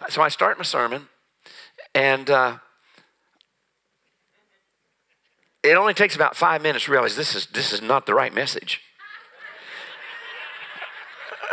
[0.10, 1.08] So I start my sermon,
[1.96, 2.58] and uh,
[5.64, 8.34] it only takes about five minutes to realize this is, this is not the right
[8.34, 8.82] message.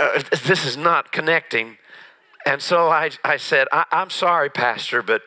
[0.01, 1.77] Uh, this is not connecting.
[2.47, 5.21] And so I, I said, I, I'm sorry, Pastor, but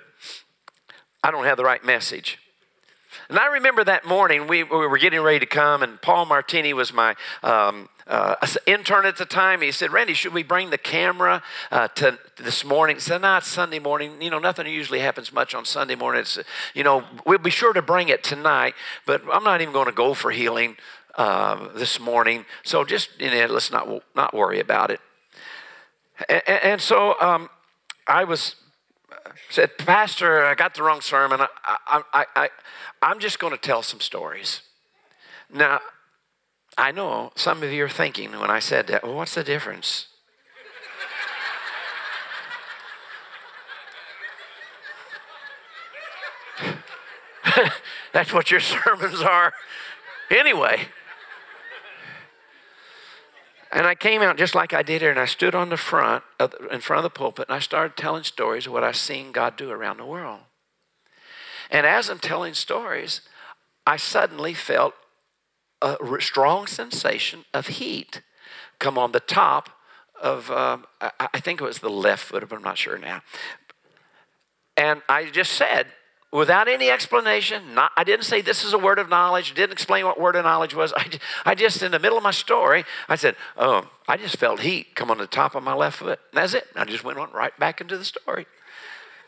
[1.23, 2.39] I don't have the right message.
[3.29, 6.73] And I remember that morning we, we were getting ready to come, and Paul Martini
[6.73, 9.61] was my um, uh, intern at the time.
[9.61, 12.95] He said, Randy, should we bring the camera uh, to this morning?
[12.95, 14.19] He said, no, it's Sunday morning.
[14.21, 16.21] You know, nothing usually happens much on Sunday morning.
[16.21, 16.39] It's,
[16.73, 18.73] you know, we'll be sure to bring it tonight,
[19.05, 20.77] but I'm not even going to go for healing
[21.15, 22.45] uh, this morning.
[22.63, 24.99] So just, you know, let's not, not worry about it.
[26.29, 27.49] And, and so um,
[28.07, 28.55] I was
[29.49, 31.41] said, Pastor, I got the wrong sermon.
[31.41, 32.49] I, I, I, I,
[33.01, 34.61] I'm just going to tell some stories.
[35.53, 35.79] Now,
[36.77, 40.07] I know some of you are thinking when I said that, well, what's the difference?
[48.13, 49.53] That's what your sermons are
[50.31, 50.87] anyway.
[53.73, 56.23] And I came out just like I did here, and I stood on the front,
[56.39, 59.31] of, in front of the pulpit, and I started telling stories of what I've seen
[59.31, 60.41] God do around the world.
[61.71, 63.21] And as I'm telling stories,
[63.87, 64.93] I suddenly felt
[65.81, 68.21] a strong sensation of heat
[68.79, 69.69] come on the top
[70.21, 73.21] of, um, I, I think it was the left foot, but I'm not sure now.
[74.77, 75.87] And I just said,
[76.33, 77.75] without any explanation.
[77.75, 79.53] Not, I didn't say this is a word of knowledge.
[79.53, 80.91] Didn't explain what word of knowledge was.
[80.97, 81.07] I,
[81.45, 84.95] I just, in the middle of my story, I said, "Oh, I just felt heat
[84.95, 86.67] come on the top of my left foot." And that's it.
[86.75, 88.47] I just went on right back into the story.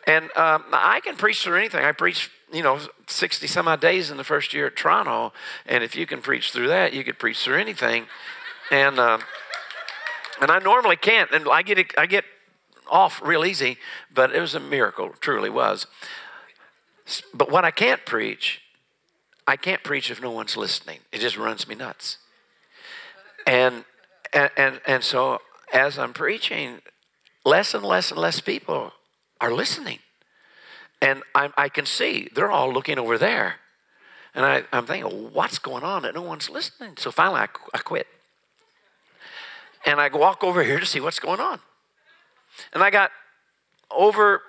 [0.08, 1.84] And um, I can preach through anything.
[1.84, 5.34] I preached, you know, 60 some odd days in the first year at Toronto.
[5.66, 8.06] And if you can preach through that, you could preach through anything.
[8.70, 9.20] And uh,
[10.42, 11.32] and I normally can't.
[11.32, 12.26] And I get I get
[12.88, 13.78] off real easy,
[14.14, 15.14] but it was a miracle.
[15.20, 15.88] Truly was.
[17.34, 18.62] But what I can't preach,
[19.48, 21.00] I can't preach if no one's listening.
[21.12, 22.18] It just runs me nuts.
[23.46, 23.86] And
[24.34, 25.40] and and, so
[25.72, 26.82] as I'm preaching,
[27.46, 28.92] less and less and less people
[29.40, 30.00] are listening.
[31.02, 33.60] And i I can see they're all looking over there.
[34.34, 36.98] And I, am thinking, what's going on that no one's listening?
[36.98, 38.08] So finally, I, I quit.
[39.86, 41.60] And I walk over here to see what's going on.
[42.74, 43.12] And I got
[43.90, 44.42] over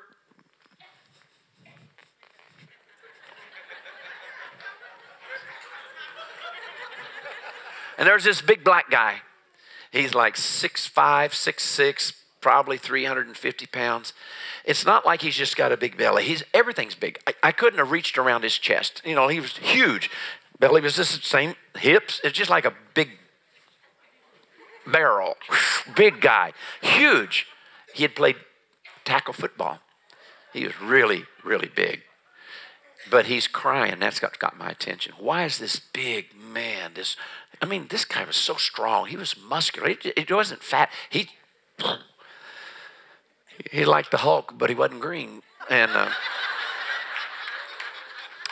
[7.98, 9.22] And there's this big black guy.
[9.90, 14.12] He's like six five, six six, probably 350 pounds.
[14.64, 16.24] It's not like he's just got a big belly.
[16.24, 17.18] He's everything's big.
[17.26, 19.02] I, I couldn't have reached around his chest.
[19.04, 20.10] You know, he was huge.
[20.58, 21.54] Belly was just the same.
[21.76, 23.10] Hips, it's just like a big
[24.86, 25.36] barrel.
[25.96, 27.46] big guy, huge.
[27.94, 28.36] He had played
[29.04, 29.78] tackle football.
[30.52, 32.02] He was really, really big.
[33.10, 34.00] But he's crying.
[34.00, 35.14] That's got, got my attention.
[35.18, 37.16] Why is this big man, this
[37.60, 39.06] I mean, this guy was so strong.
[39.06, 39.88] He was muscular.
[39.88, 40.90] He, he wasn't fat.
[41.08, 41.30] He
[43.70, 45.42] he liked the Hulk, but he wasn't green.
[45.70, 46.10] And uh,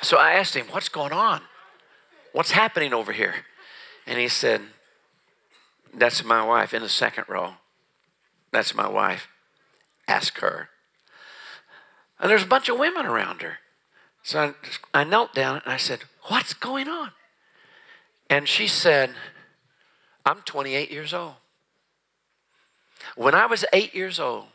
[0.02, 1.42] so I asked him, "What's going on?
[2.32, 3.44] What's happening over here?"
[4.06, 4.62] And he said,
[5.92, 7.54] "That's my wife in the second row.
[8.52, 9.28] That's my wife.
[10.08, 10.70] Ask her."
[12.18, 13.58] And there's a bunch of women around her.
[14.24, 14.54] So
[14.92, 17.12] I, I knelt down and I said, "What's going on?"
[18.28, 19.10] And she said,
[20.26, 21.34] I'm 28 years old.
[23.16, 24.46] When I was eight years old,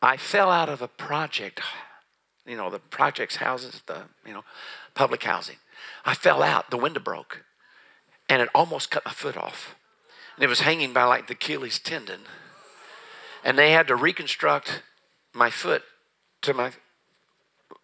[0.00, 1.60] I fell out of a project,
[2.46, 4.44] you know, the projects houses, the, you know,
[4.94, 5.56] public housing.
[6.04, 7.44] I fell out, the window broke.
[8.30, 9.74] and it almost cut my foot off.
[10.36, 12.20] And it was hanging by like the Achilles tendon.
[13.44, 14.82] And they had to reconstruct
[15.34, 15.82] my foot
[16.42, 16.70] to my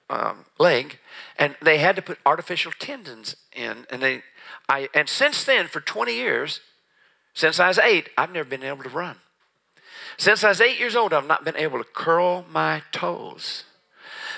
[0.08, 0.98] um, leg,
[1.38, 3.86] and they had to put artificial tendons in.
[3.90, 4.22] And they,
[4.68, 6.60] I, and since then, for 20 years,
[7.34, 9.16] since I was eight, I've never been able to run.
[10.16, 13.64] Since I was eight years old, I've not been able to curl my toes.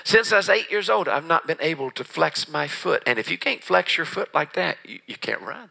[0.03, 3.03] Since I was eight years old, I've not been able to flex my foot.
[3.05, 5.69] And if you can't flex your foot like that, you, you can't run.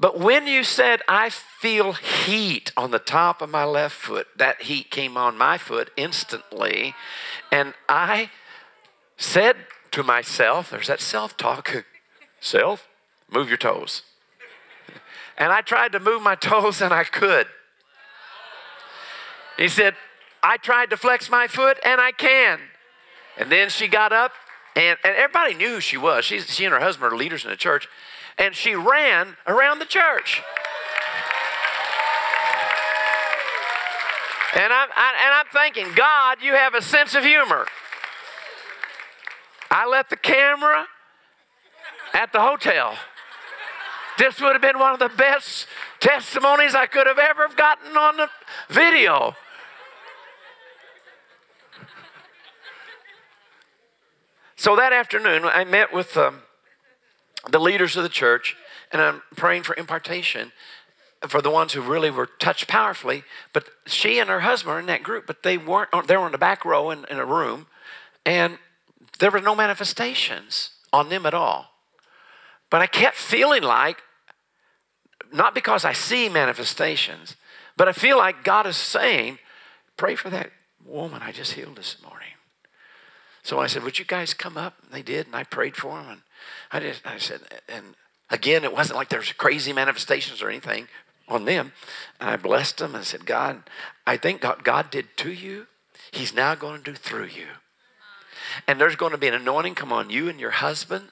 [0.00, 4.62] But when you said, I feel heat on the top of my left foot, that
[4.62, 6.94] heat came on my foot instantly.
[7.52, 8.30] And I
[9.18, 9.56] said
[9.90, 11.84] to myself, there's that self talk,
[12.40, 12.88] self,
[13.30, 14.02] move your toes.
[15.36, 17.46] And I tried to move my toes and I could.
[19.58, 19.96] He said,
[20.42, 22.58] I tried to flex my foot and I can.
[23.36, 24.32] And then she got up
[24.74, 26.24] and, and everybody knew who she was.
[26.24, 27.86] She, she and her husband are leaders in the church
[28.40, 30.42] and she ran around the church.
[34.56, 37.66] And I'm, I, and I'm thinking, God, you have a sense of humor.
[39.70, 40.86] I left the camera
[42.14, 42.96] at the hotel.
[44.18, 45.66] This would have been one of the best
[46.00, 48.28] testimonies I could have ever gotten on the
[48.68, 49.36] video.
[54.56, 56.42] So that afternoon, I met with um,
[57.48, 58.56] the leaders of the church,
[58.92, 60.52] and I'm praying for impartation
[61.28, 63.24] for the ones who really were touched powerfully.
[63.52, 65.90] But she and her husband were in that group, but they weren't.
[66.06, 67.66] They were in the back row in, in a room,
[68.24, 68.58] and
[69.18, 71.70] there were no manifestations on them at all.
[72.70, 73.98] But I kept feeling like,
[75.32, 77.36] not because I see manifestations,
[77.76, 79.38] but I feel like God is saying,
[79.96, 80.50] "Pray for that
[80.84, 82.30] woman I just healed this morning."
[83.42, 84.76] So I said, Would you guys come up?
[84.82, 86.08] And they did, and I prayed for them.
[86.10, 86.20] And
[86.70, 87.94] I just, I said, and
[88.30, 90.88] again, it wasn't like there was crazy manifestations or anything
[91.28, 91.72] on them.
[92.20, 93.62] And I blessed them and said, God,
[94.06, 95.66] I think God, God did to you,
[96.12, 97.46] He's now going to do through you.
[98.66, 101.08] And there's going to be an anointing come on you and your husband.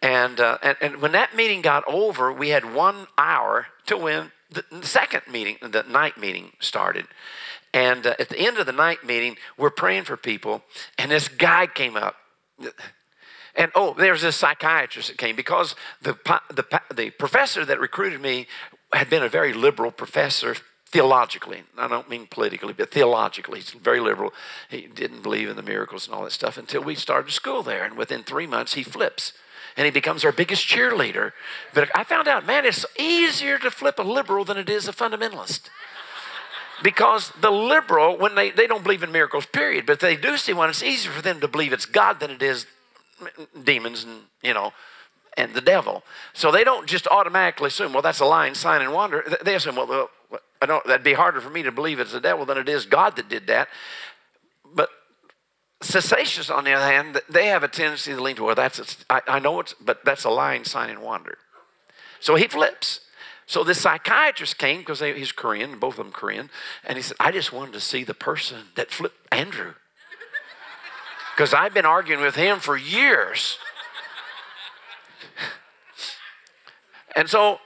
[0.00, 4.32] And, uh, and, and when that meeting got over, we had one hour to when
[4.50, 7.06] the, the second meeting, the night meeting started.
[7.72, 10.62] And uh, at the end of the night meeting, we're praying for people,
[10.98, 12.16] and this guy came up.
[13.54, 16.16] And oh, there's this psychiatrist that came because the,
[16.48, 18.46] the, the professor that recruited me
[18.92, 21.64] had been a very liberal professor theologically.
[21.78, 23.60] I don't mean politically, but theologically.
[23.60, 24.32] He's very liberal.
[24.68, 27.84] He didn't believe in the miracles and all that stuff until we started school there.
[27.84, 29.32] And within three months, he flips
[29.76, 31.32] and he becomes our biggest cheerleader.
[31.72, 34.92] But I found out, man, it's easier to flip a liberal than it is a
[34.92, 35.70] fundamentalist.
[36.82, 40.52] Because the liberal, when they, they don't believe in miracles, period, but they do see
[40.52, 42.66] one, it's easier for them to believe it's God than it is
[43.64, 44.72] demons and, you know,
[45.36, 46.02] and the devil.
[46.32, 49.24] So they don't just automatically assume, well, that's a lying sign and wonder.
[49.42, 50.10] They assume, well,
[50.60, 52.86] I don't, that'd be harder for me to believe it's the devil than it is
[52.86, 53.68] God that did that.
[54.74, 54.90] But
[55.82, 59.22] cessationists, on the other hand, they have a tendency to lean toward that's, a, I,
[59.26, 61.38] I know it's, but that's a lying sign and wonder.
[62.20, 63.00] So he flips.
[63.46, 66.48] So this psychiatrist came because he's Korean, both of them Korean,
[66.84, 69.74] and he said, I just wanted to see the person that flipped Andrew.
[71.34, 73.58] Because I've been arguing with him for years.
[77.16, 77.58] and so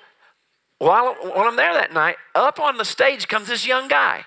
[0.78, 4.24] while, while I'm there that night, up on the stage comes this young guy.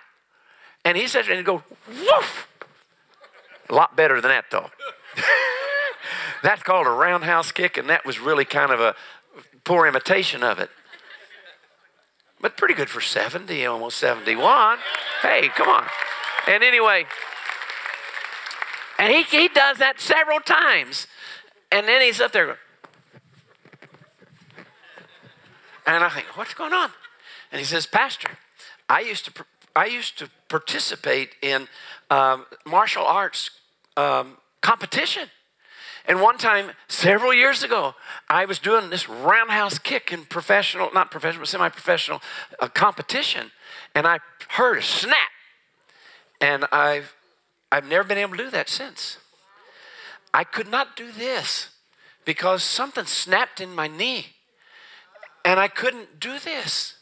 [0.83, 2.47] And he says, and he goes, woof.
[3.69, 4.69] A lot better than that, though.
[6.43, 8.95] That's called a roundhouse kick, and that was really kind of a
[9.63, 10.69] poor imitation of it.
[12.41, 14.79] But pretty good for 70, almost 71.
[15.21, 15.85] Hey, come on.
[16.47, 17.05] And anyway,
[18.99, 21.07] and he, he does that several times.
[21.71, 22.57] And then he's up there going,
[25.87, 26.91] and I think, what's going on?
[27.51, 28.29] And he says, Pastor,
[28.87, 29.45] I used to,
[29.75, 31.67] I used to participate in
[32.11, 33.49] um, martial arts
[33.97, 35.29] um, competition.
[36.05, 37.95] And one time, several years ago,
[38.29, 42.21] I was doing this roundhouse kick in professional, not professional, but semi professional
[42.59, 43.51] uh, competition.
[43.95, 44.19] And I
[44.49, 45.29] heard a snap.
[46.41, 47.15] And I've,
[47.71, 49.17] I've never been able to do that since.
[50.33, 51.69] I could not do this
[52.25, 54.27] because something snapped in my knee.
[55.45, 56.95] And I couldn't do this.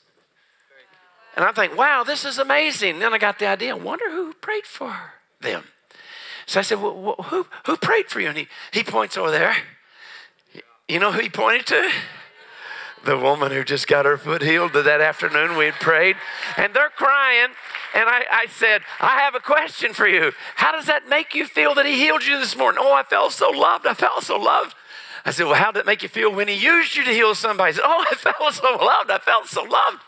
[1.35, 2.93] And I'm wow, this is amazing.
[2.93, 5.65] And then I got the idea, I wonder who prayed for them.
[6.45, 8.29] So I said, well, who, who prayed for you?
[8.29, 9.55] And he, he points over there.
[10.87, 11.89] You know who he pointed to?
[13.07, 16.17] The woman who just got her foot healed that afternoon we had prayed.
[16.57, 17.47] And they're crying.
[17.95, 20.33] And I, I said, I have a question for you.
[20.55, 22.81] How does that make you feel that he healed you this morning?
[22.83, 23.87] Oh, I felt so loved.
[23.87, 24.75] I felt so loved.
[25.23, 27.33] I said, Well, how did it make you feel when he used you to heal
[27.33, 27.71] somebody?
[27.71, 29.09] Said, Oh, I felt so loved.
[29.09, 29.99] I felt so loved.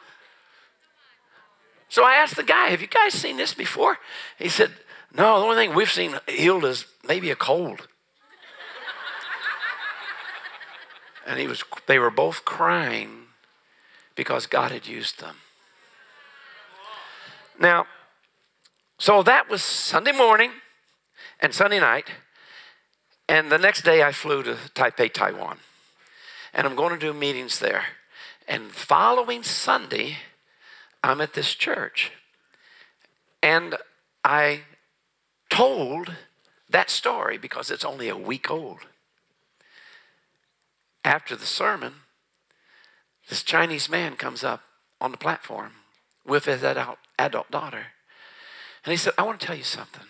[1.87, 3.97] So I asked the guy, Have you guys seen this before?
[4.37, 4.71] He said,
[5.15, 7.87] No, the only thing we've seen healed is maybe a cold.
[11.25, 13.27] And he was, they were both crying
[14.15, 15.35] because God had used them.
[17.59, 17.85] Now,
[18.97, 20.51] so that was Sunday morning
[21.39, 22.07] and Sunday night.
[23.27, 25.59] And the next day I flew to Taipei, Taiwan.
[26.53, 27.85] And I'm going to do meetings there.
[28.47, 30.17] And following Sunday,
[31.03, 32.11] I'm at this church.
[33.43, 33.75] And
[34.23, 34.61] I
[35.49, 36.13] told
[36.69, 38.79] that story because it's only a week old.
[41.03, 41.93] After the sermon,
[43.29, 44.63] this Chinese man comes up
[44.99, 45.71] on the platform
[46.25, 47.87] with his adult, adult daughter.
[48.85, 50.05] And he said, I want to tell you something.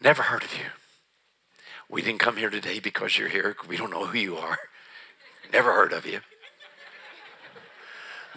[0.00, 0.64] Never heard of you.
[1.88, 3.56] We didn't come here today because you're here.
[3.68, 4.58] We don't know who you are.
[5.52, 6.20] Never heard of you.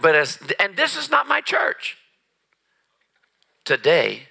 [0.01, 1.97] But as, and this is not my church.
[3.65, 4.27] Today,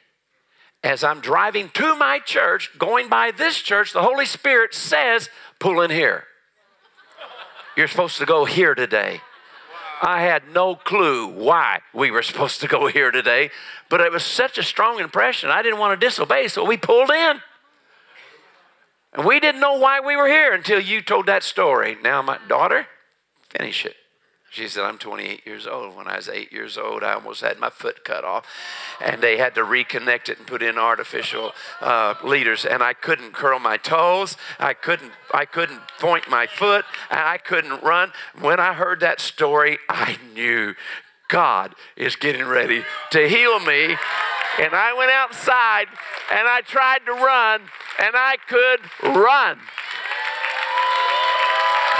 [0.82, 5.28] as I'm driving to my church, going by this church, the Holy Spirit says,
[5.58, 6.24] pull in here.
[7.78, 9.20] You're supposed to go here today.
[10.02, 13.50] I had no clue why we were supposed to go here today,
[13.88, 15.48] but it was such a strong impression.
[15.48, 17.40] I didn't want to disobey, so we pulled in.
[19.12, 21.96] And we didn't know why we were here until you told that story.
[22.02, 22.88] Now, my daughter,
[23.48, 23.94] finish it.
[24.50, 25.94] She said, I'm 28 years old.
[25.94, 28.46] When I was eight years old, I almost had my foot cut off.
[29.00, 32.64] And they had to reconnect it and put in artificial uh, leaders.
[32.64, 34.36] And I couldn't curl my toes.
[34.58, 36.86] I couldn't, I couldn't point my foot.
[37.10, 38.12] I couldn't run.
[38.40, 40.74] When I heard that story, I knew
[41.28, 43.96] God is getting ready to heal me.
[44.58, 45.86] And I went outside
[46.32, 47.60] and I tried to run
[48.02, 48.80] and I could
[49.14, 49.58] run.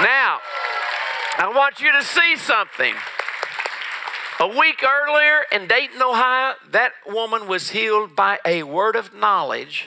[0.01, 0.38] Now,
[1.39, 2.95] I want you to see something.
[4.41, 9.86] A week earlier in Dayton, Ohio, that woman was healed by a word of knowledge.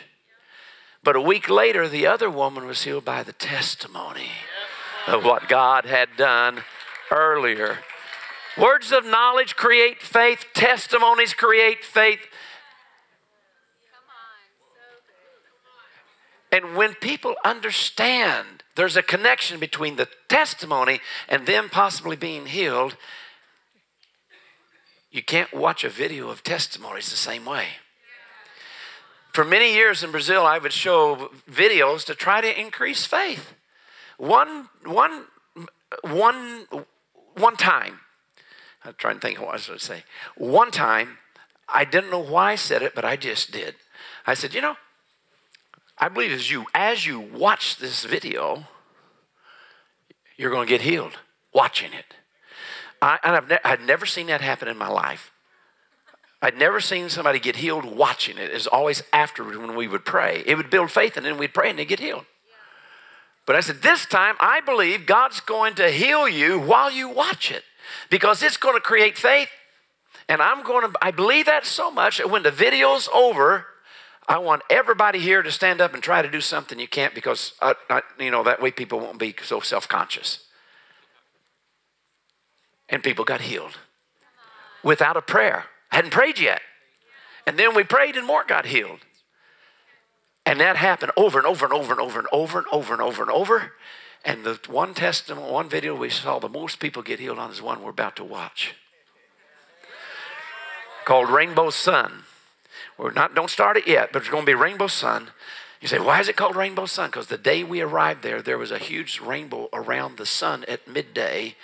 [1.04, 4.32] But a week later, the other woman was healed by the testimony
[5.08, 6.64] of what God had done
[7.12, 7.80] earlier.
[8.58, 12.22] Words of knowledge create faith, testimonies create faith.
[16.50, 22.96] And when people understand there's a connection between the testimony and them possibly being healed,
[25.12, 27.66] you can't watch a video of testimonies the same way.
[29.34, 33.54] For many years in Brazil, I would show videos to try to increase faith.
[34.18, 35.26] One, one,
[36.02, 36.68] one,
[37.36, 38.00] one time,
[38.84, 40.04] I'm trying to think of what I was going to say.
[40.36, 41.18] One time,
[41.68, 43.76] I didn't know why I said it, but I just did.
[44.28, 44.76] I said, you know,
[46.02, 48.66] I believe as you as you watch this video,
[50.36, 51.20] you're going to get healed
[51.54, 52.16] watching it.
[53.00, 55.32] I, I've ne- I'd never seen that happen in my life.
[56.42, 58.50] I'd never seen somebody get healed watching it.
[58.52, 60.44] It's always afterward when we would pray.
[60.48, 62.26] It would build faith, and then we'd pray and they'd get healed.
[63.46, 67.52] But I said, this time I believe God's going to heal you while you watch
[67.52, 67.64] it
[68.10, 69.50] because it's going to create faith.
[70.28, 73.66] And I'm going to, I believe that so much that when the video's over,
[74.32, 77.52] I want everybody here to stand up and try to do something you can't because,
[77.62, 80.46] I, I, you know, that way people won't be so self conscious.
[82.88, 83.78] And people got healed
[84.86, 85.66] without a prayer.
[85.90, 86.62] Hadn't prayed yet.
[87.46, 89.00] And then we prayed and more got healed.
[90.46, 93.02] And that happened over and over and over and over and over and over and
[93.02, 93.74] over and over.
[94.24, 97.62] And the one testimony, one video we saw the most people get healed on is
[97.62, 98.76] one we're about to watch.
[101.04, 102.24] Called Rainbow Sun.
[103.02, 105.32] We're not, don't start it yet, but it's going to be Rainbow Sun.
[105.82, 107.10] You say, why is it called Rainbow Sun?
[107.10, 110.88] Because the day we arrived there, there was a huge rainbow around the sun at
[110.88, 111.56] midday.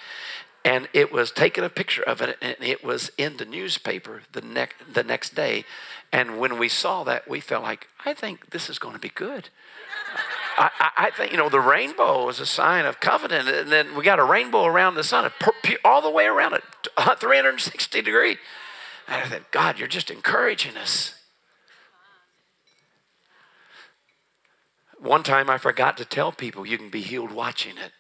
[0.66, 4.42] And it was taking a picture of it, and it was in the newspaper the,
[4.42, 5.64] next the next day.
[6.12, 9.10] And when we saw that, we felt like, I think this is going to be
[9.10, 9.50] good.
[10.58, 13.48] I, I, think, you know, the rainbow is a sign of covenant.
[13.48, 15.32] And then we got a rainbow around the sun,
[15.86, 16.64] all the way around it,
[16.98, 18.38] uh, 360 degree.
[19.08, 21.17] And I thought, God, you're just encouraging us.
[25.00, 27.92] One time I forgot to tell people you can be healed watching it.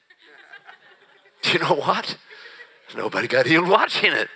[1.53, 2.17] you know what?
[2.95, 4.29] Nobody got healed watching it.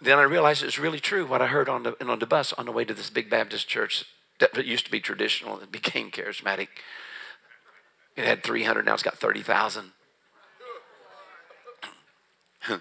[0.00, 2.66] Then I realized it's really true what I heard on the, on the bus on
[2.66, 4.04] the way to this big Baptist church
[4.38, 6.68] that used to be traditional and became charismatic.
[8.16, 9.92] It had 300, now it's got 30,000.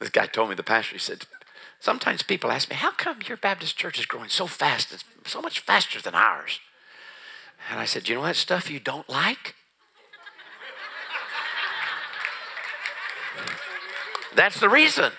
[0.00, 1.26] this guy told me, the pastor, he said,
[1.82, 4.92] Sometimes people ask me, How come your Baptist church is growing so fast?
[4.92, 6.60] It's so much faster than ours.
[7.68, 9.56] And I said, You know that stuff you don't like?
[14.36, 15.10] That's the reason.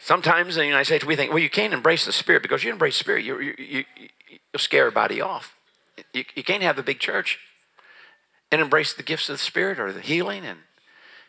[0.00, 2.72] Sometimes in the United States, we think, well, you can't embrace the Spirit because you
[2.72, 3.84] embrace the Spirit, you, you, you,
[4.52, 5.54] you'll scare everybody off.
[6.12, 7.38] You, you can't have a big church
[8.50, 10.60] and embrace the gifts of the Spirit or the healing, and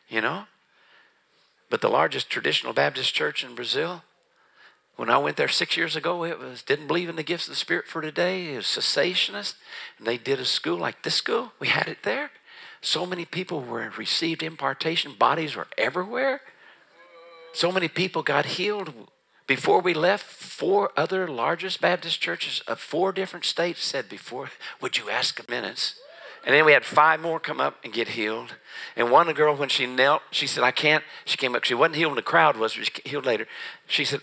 [0.09, 0.45] you know.
[1.69, 4.03] But the largest traditional Baptist church in Brazil,
[4.97, 7.53] when I went there six years ago, it was didn't believe in the gifts of
[7.53, 8.53] the Spirit for today.
[8.53, 9.55] It was cessationist,
[9.97, 11.53] and they did a school like this school.
[11.59, 12.32] We had it there.
[12.82, 15.13] So many people were received impartation.
[15.13, 16.41] Bodies were everywhere.
[17.53, 18.93] So many people got healed.
[19.45, 24.49] Before we left, four other largest Baptist churches of four different states said, Before,
[24.80, 25.93] would you ask a minute?
[26.46, 28.56] And then we had five more come up and get healed.
[28.96, 31.04] And one girl, when she knelt, she said, I can't.
[31.26, 31.64] She came up.
[31.64, 33.48] She wasn't healed when the crowd was, she healed later.
[33.88, 34.22] She said,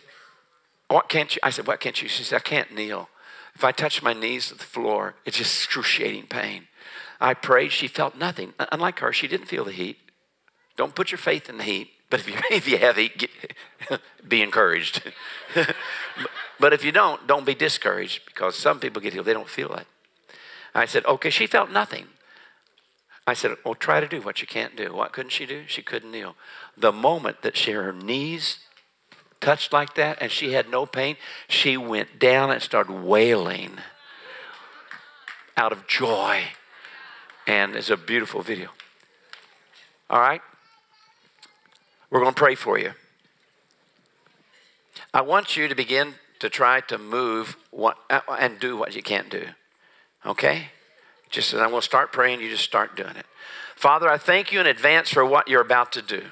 [0.88, 1.40] What can't you?
[1.42, 2.08] I said, What can't you?
[2.08, 3.08] She said, I can't kneel.
[3.54, 6.68] If I touch my knees to the floor, it's just excruciating pain.
[7.20, 7.72] I prayed.
[7.72, 8.54] She felt nothing.
[8.72, 9.98] Unlike her, she didn't feel the heat.
[10.76, 11.90] Don't put your faith in the heat.
[12.10, 13.30] But if you, if you have heat, get,
[14.28, 15.02] be encouraged.
[16.60, 19.72] but if you don't, don't be discouraged because some people get healed, they don't feel
[19.74, 19.86] it.
[20.74, 22.06] I said, okay, she felt nothing.
[23.26, 24.94] I said, well, try to do what you can't do.
[24.94, 25.64] What couldn't she do?
[25.66, 26.34] She couldn't kneel.
[26.76, 28.58] The moment that she, her knees
[29.40, 31.16] touched like that and she had no pain,
[31.48, 33.72] she went down and started wailing
[35.56, 36.44] out of joy.
[37.46, 38.70] And it's a beautiful video.
[40.08, 40.40] All right?
[42.10, 42.92] We're going to pray for you.
[45.12, 49.02] I want you to begin to try to move what, uh, and do what you
[49.02, 49.48] can't do.
[50.24, 50.68] Okay?
[51.30, 53.26] Just as I'm going to start praying, you just start doing it.
[53.76, 56.22] Father, I thank you in advance for what you're about to do.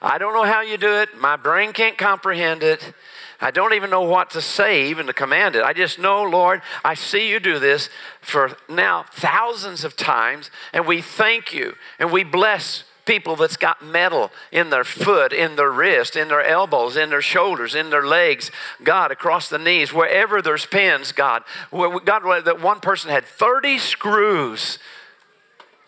[0.00, 1.18] I don't know how you do it.
[1.18, 2.92] My brain can't comprehend it.
[3.40, 5.62] I don't even know what to say, even to command it.
[5.62, 10.86] I just know, Lord, I see you do this for now thousands of times, and
[10.86, 15.70] we thank you and we bless people that's got metal in their foot, in their
[15.70, 18.50] wrist, in their elbows, in their shoulders, in their legs,
[18.82, 21.42] God, across the knees, wherever there's pins, God.
[21.72, 24.78] God, that one person had 30 screws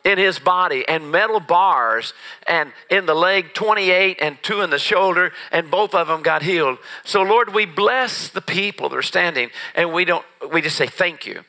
[0.06, 2.14] in his body and metal bars
[2.46, 6.42] and in the leg 28 and two in the shoulder and both of them got
[6.42, 6.78] healed.
[7.04, 10.86] So lord we bless the people that are standing and we don't we just say
[10.86, 11.42] thank you.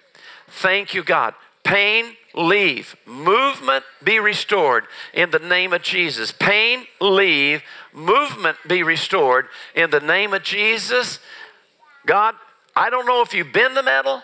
[0.48, 1.36] Thank you god.
[1.64, 2.96] Pain leave.
[3.06, 6.32] Movement be restored in the name of Jesus.
[6.32, 7.64] Pain, leave.
[7.94, 11.20] Movement be restored in the name of Jesus.
[12.06, 12.36] God,
[12.76, 14.24] I don't know if you bend the metal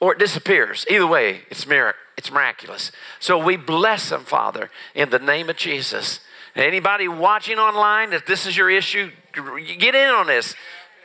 [0.00, 0.84] or it disappears.
[0.90, 2.90] Either way, it's mirac- it's miraculous.
[3.20, 6.20] So we bless them, Father, in the name of Jesus.
[6.56, 10.54] Anybody watching online, if this is your issue, get in on this.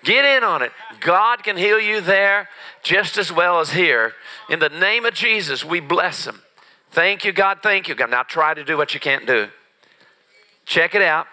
[0.04, 0.72] Get in on it.
[1.02, 2.50] God can heal you there
[2.84, 4.14] just as well as here.
[4.50, 6.42] In the name of Jesus, we bless him.
[6.92, 7.60] Thank you, God.
[7.62, 8.10] Thank you, God.
[8.10, 9.50] Now try to do what you can't do.
[10.66, 11.28] Check it out.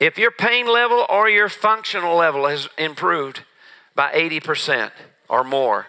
[0.00, 3.42] If your pain level or your functional level has improved
[3.94, 4.90] by 80%
[5.28, 5.86] or more,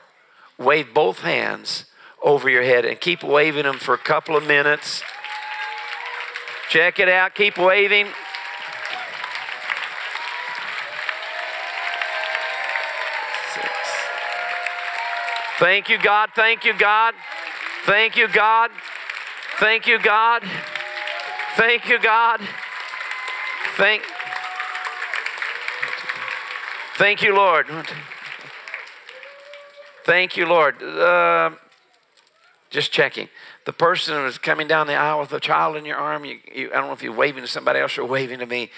[0.58, 1.86] wave both hands
[2.22, 5.04] over your head and keep waving them for a couple of minutes.
[6.70, 7.36] Check it out.
[7.36, 8.08] Keep waving.
[15.60, 16.32] Thank you, God.
[16.36, 17.14] Thank you, God.
[17.86, 18.72] Thank you, God.
[19.58, 20.44] Thank you, God.
[21.56, 22.42] Thank you, God.
[23.78, 24.04] Thank,
[26.98, 27.68] thank you, Lord.
[30.04, 30.84] Thank you, Lord.
[30.84, 31.52] Uh,
[32.70, 33.30] just checking.
[33.66, 36.26] The person who is coming down the aisle with a child in your arm.
[36.26, 38.72] You, you, I don't know if you're waving to somebody else or waving to me.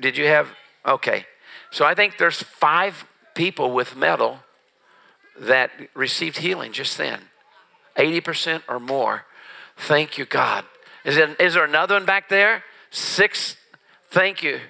[0.00, 0.48] Did you have?
[0.86, 1.26] Okay.
[1.70, 4.38] So I think there's five people with metal
[5.38, 7.20] that received healing just then
[7.96, 9.24] 80% or more.
[9.76, 10.64] Thank you, God.
[11.04, 12.64] Is, it, is there another one back there?
[12.90, 13.56] Six.
[14.10, 14.60] Thank you.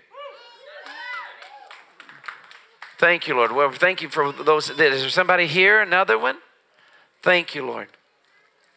[2.98, 3.52] Thank you, Lord.
[3.52, 4.70] Well, thank you for those.
[4.70, 5.80] Is there somebody here?
[5.80, 6.38] Another one?
[7.20, 7.88] Thank you, Lord.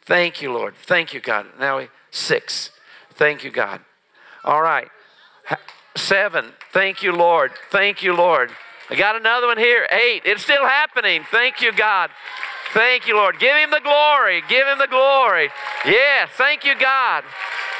[0.04, 0.76] Thank you, Lord.
[0.76, 1.46] Thank you, God.
[1.60, 2.72] Now, we, six.
[3.14, 3.82] Thank you, God.
[4.44, 4.88] All right.
[5.96, 6.52] Seven.
[6.72, 7.52] Thank you, Lord.
[7.70, 8.52] Thank you, Lord.
[8.90, 9.88] I got another one here.
[9.92, 10.24] Eight.
[10.26, 11.24] It's still happening.
[11.32, 12.12] Thank you, God.
[12.74, 13.40] Thank you, Lord.
[13.40, 14.44] Give him the glory.
[14.48, 15.50] Give him the glory.
[15.86, 17.24] Yeah, thank you, God.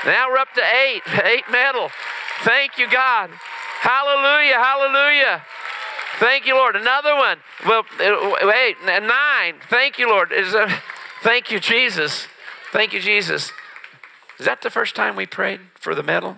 [0.06, 1.02] Now we're up to eight.
[1.24, 1.90] Eight metal.
[2.44, 3.30] Thank you, God.
[3.82, 4.56] Hallelujah.
[4.56, 5.44] Hallelujah.
[6.20, 6.76] Thank you, Lord.
[6.76, 7.40] Another one.
[7.68, 9.56] Well, wait, nine.
[9.70, 10.32] Thank you, Lord.
[10.32, 10.80] Is uh,
[11.22, 12.28] thank you, Jesus.
[12.72, 13.52] Thank you, Jesus.
[14.40, 16.38] Is that the first time we prayed for the metal?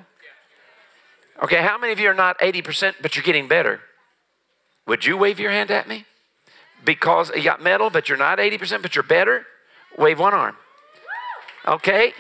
[1.44, 3.82] Okay, how many of you are not 80%, but you're getting better?
[4.88, 6.06] Would you wave your hand at me?
[6.84, 9.46] Because you got metal, but you're not 80%, but you're better?
[9.98, 10.56] Wave one arm.
[11.68, 12.14] Okay?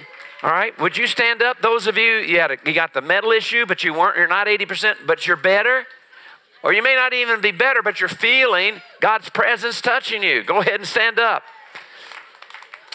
[0.43, 0.77] All right.
[0.79, 1.61] Would you stand up?
[1.61, 4.27] Those of you, you, had a, you got the metal issue, but you weren't, you're
[4.27, 5.85] not 80%, but you're better.
[6.63, 10.43] Or you may not even be better, but you're feeling God's presence touching you.
[10.43, 11.43] Go ahead and stand up.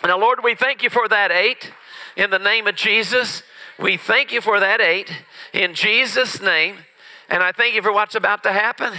[0.05, 1.73] Now, Lord, we thank you for that eight
[2.17, 3.43] in the name of Jesus.
[3.79, 6.77] We thank you for that eight in Jesus' name.
[7.29, 8.93] And I thank you for what's about to happen.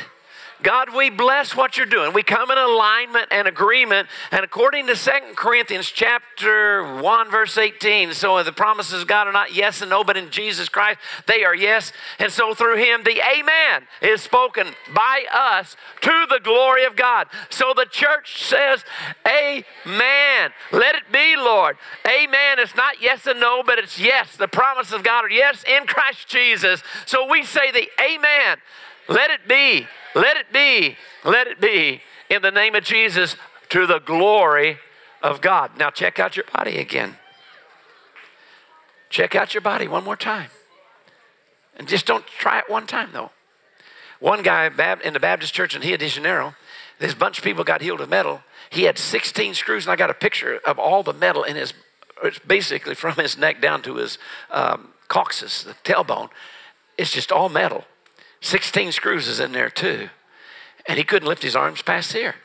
[0.64, 2.14] God, we bless what you're doing.
[2.14, 4.08] We come in alignment and agreement.
[4.32, 9.34] And according to Second Corinthians chapter 1, verse 18, so the promises of God are
[9.34, 11.92] not yes and no, but in Jesus Christ, they are yes.
[12.18, 17.28] And so through him, the amen is spoken by us to the glory of God.
[17.50, 18.86] So the church says,
[19.28, 20.52] Amen.
[20.72, 21.78] Let it be, Lord.
[22.08, 22.60] Amen.
[22.60, 24.38] It's not yes and no, but it's yes.
[24.38, 26.82] The promises of God are yes in Christ Jesus.
[27.06, 28.60] So we say the amen.
[29.08, 29.88] Let it be.
[30.16, 30.98] Let it be.
[31.24, 33.36] Let it be in the name of Jesus
[33.70, 34.78] to the glory
[35.22, 35.78] of God.
[35.78, 37.18] Now, check out your body again.
[39.10, 40.50] Check out your body one more time.
[41.76, 43.32] And just don't try it one time, though.
[44.20, 44.68] One guy
[45.04, 46.56] in the Baptist church in Rio de Janeiro,
[47.00, 48.42] this bunch of people got healed of metal.
[48.70, 51.74] He had 16 screws, and I got a picture of all the metal in his,
[52.24, 54.18] it's basically from his neck down to his
[54.50, 56.30] um, coccyx, the tailbone.
[56.98, 57.86] It's just all metal.
[58.44, 60.10] 16 screws is in there too.
[60.86, 62.36] And he couldn't lift his arms past here.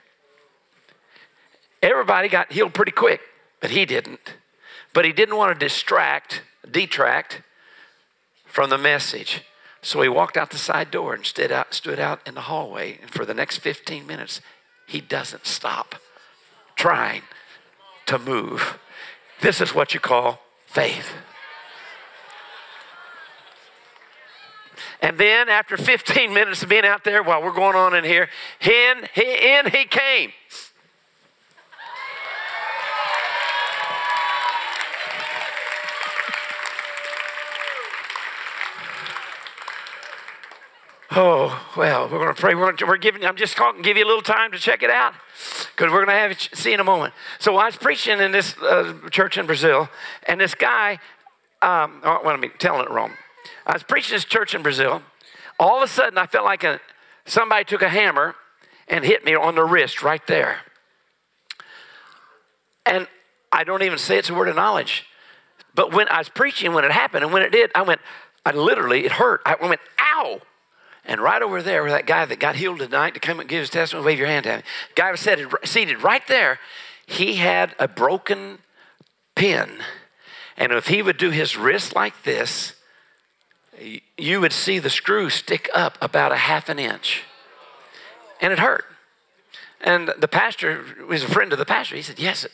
[1.83, 3.21] Everybody got healed pretty quick,
[3.61, 4.35] but he didn't.
[4.95, 7.43] But he didn't want to distract, detract
[8.47, 9.43] from the message.
[9.83, 12.99] So he walked out the side door and stood out, stood out in the hallway.
[13.03, 14.41] And for the next 15 minutes,
[14.87, 15.97] he doesn't stop
[16.77, 17.23] trying
[18.07, 18.79] to move.
[19.41, 21.13] This is what you call faith.
[25.01, 28.29] And then after 15 minutes of being out there while we're going on in here,
[28.61, 30.33] in he, in he came.
[41.21, 42.55] Oh, well, we're going to pray.
[42.55, 44.91] We're, we're giving, I'm just going to give you a little time to check it
[44.91, 45.15] out
[45.75, 47.15] because we're going to have it see in a moment.
[47.39, 49.89] So I was preaching in this uh, church in Brazil,
[50.29, 51.01] and this guy,
[51.63, 53.13] um, oh, well, I'm telling it wrong.
[53.69, 55.03] I was preaching this church in Brazil.
[55.61, 56.81] All of a sudden, I felt like a,
[57.27, 58.35] somebody took a hammer
[58.89, 60.61] and hit me on the wrist right there.
[62.87, 63.07] And
[63.53, 65.05] I don't even say it's a word of knowledge.
[65.75, 68.01] But when I was preaching, when it happened, and when it did, I went,
[68.47, 69.43] I literally, it hurt.
[69.45, 70.41] I went, ow.
[71.05, 73.61] And right over there, where that guy that got healed tonight to come and give
[73.61, 74.63] his testimony, wave your hand at him.
[74.95, 76.59] Guy was seated, seated right there.
[77.07, 78.59] He had a broken
[79.35, 79.79] pin.
[80.57, 82.75] And if he would do his wrist like this,
[84.17, 87.23] you would see the screw stick up about a half an inch.
[88.41, 88.85] And it hurt.
[89.81, 91.97] And the pastor was a friend of the pastor.
[91.97, 92.47] He said, Yes.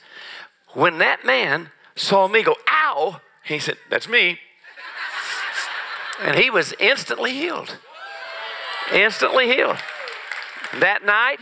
[0.73, 4.41] When that man saw me go, ow, he said, That's me.
[6.21, 7.79] and he was instantly healed.
[8.93, 9.79] Instantly healed.
[10.81, 11.39] That night,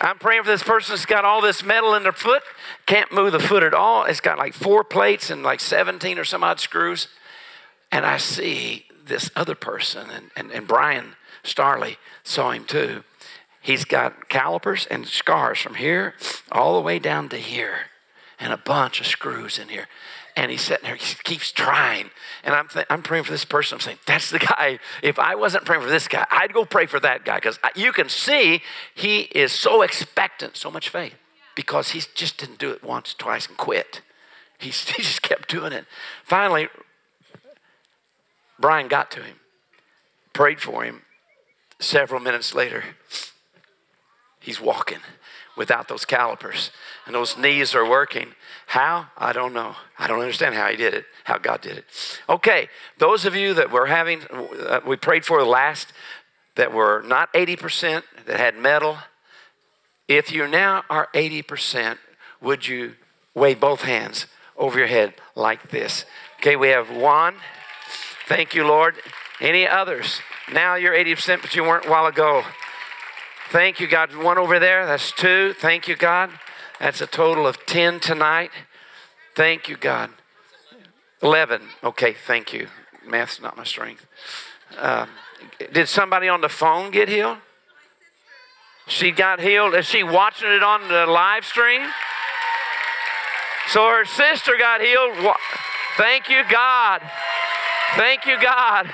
[0.00, 2.42] I'm praying for this person that's got all this metal in their foot,
[2.86, 4.04] can't move the foot at all.
[4.04, 7.08] It's got like four plates and like 17 or some odd screws.
[7.92, 13.04] And I see this other person, and, and, and Brian Starley saw him too.
[13.60, 16.14] He's got calipers and scars from here
[16.50, 17.90] all the way down to here,
[18.38, 19.88] and a bunch of screws in here.
[20.36, 22.10] And he's sitting there, he keeps trying.
[22.44, 23.76] And I'm, th- I'm praying for this person.
[23.76, 24.78] I'm saying, that's the guy.
[25.02, 27.92] If I wasn't praying for this guy, I'd go pray for that guy because you
[27.92, 28.62] can see
[28.94, 31.14] he is so expectant, so much faith
[31.54, 34.00] because he just didn't do it once, twice, and quit.
[34.58, 35.84] He's, he just kept doing it.
[36.24, 36.68] Finally,
[38.60, 39.36] Brian got to him,
[40.32, 41.02] prayed for him.
[41.78, 42.84] Several minutes later,
[44.38, 44.98] he's walking
[45.56, 46.70] without those calipers,
[47.06, 48.34] and those knees are working.
[48.66, 49.08] How?
[49.16, 49.76] I don't know.
[49.98, 51.84] I don't understand how he did it, how God did it.
[52.28, 55.92] Okay, those of you that were having, uh, we prayed for last,
[56.56, 58.98] that were not 80%, that had metal,
[60.08, 61.98] if you now are 80%,
[62.40, 62.94] would you
[63.34, 66.04] wave both hands over your head like this?
[66.38, 67.36] Okay, we have one.
[68.30, 68.94] Thank you, Lord.
[69.40, 70.20] Any others?
[70.52, 72.44] Now you're 80%, but you weren't a while ago.
[73.48, 74.14] Thank you, God.
[74.14, 75.52] One over there, that's two.
[75.54, 76.30] Thank you, God.
[76.78, 78.52] That's a total of 10 tonight.
[79.34, 80.10] Thank you, God.
[81.24, 81.60] 11.
[81.82, 82.68] Okay, thank you.
[83.04, 84.06] Math's not my strength.
[84.78, 85.06] Uh,
[85.72, 87.38] did somebody on the phone get healed?
[88.86, 89.74] She got healed.
[89.74, 91.82] Is she watching it on the live stream?
[93.70, 95.16] So her sister got healed.
[95.96, 97.02] Thank you, God.
[97.96, 98.90] Thank you, God.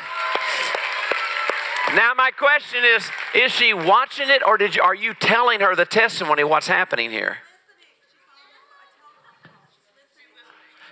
[1.94, 5.76] Now my question is: Is she watching it, or did you, are you telling her
[5.76, 7.38] the testimony of what's happening here?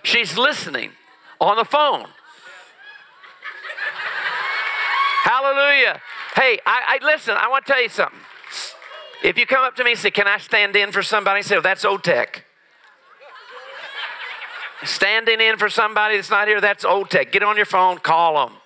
[0.03, 0.91] She's listening
[1.41, 2.05] on the phone.
[5.23, 5.99] Hallelujah.
[6.35, 7.35] Hey, I, I listen.
[7.35, 8.19] I want to tell you something.
[9.23, 11.41] If you come up to me and say, "Can I stand in for somebody?" I
[11.41, 12.44] Say, well, "That's old tech."
[14.85, 17.31] Standing in for somebody that's not here, that's old tech.
[17.31, 18.57] Get on your phone, call them.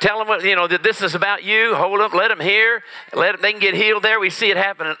[0.00, 1.74] Tell them, what, you know, that this is about you.
[1.74, 2.84] Hold up, let them hear.
[3.14, 4.20] Let them, they can get healed there.
[4.20, 4.96] We see it happen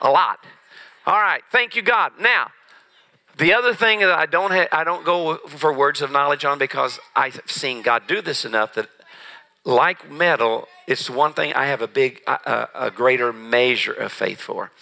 [0.00, 0.40] a lot.
[1.06, 2.12] All right, thank you, God.
[2.18, 2.48] Now,
[3.38, 6.58] the other thing that I don't ha- I don't go for words of knowledge on
[6.58, 8.88] because I've seen God do this enough that,
[9.64, 14.40] like metal, it's one thing I have a big, a, a greater measure of faith
[14.40, 14.72] for.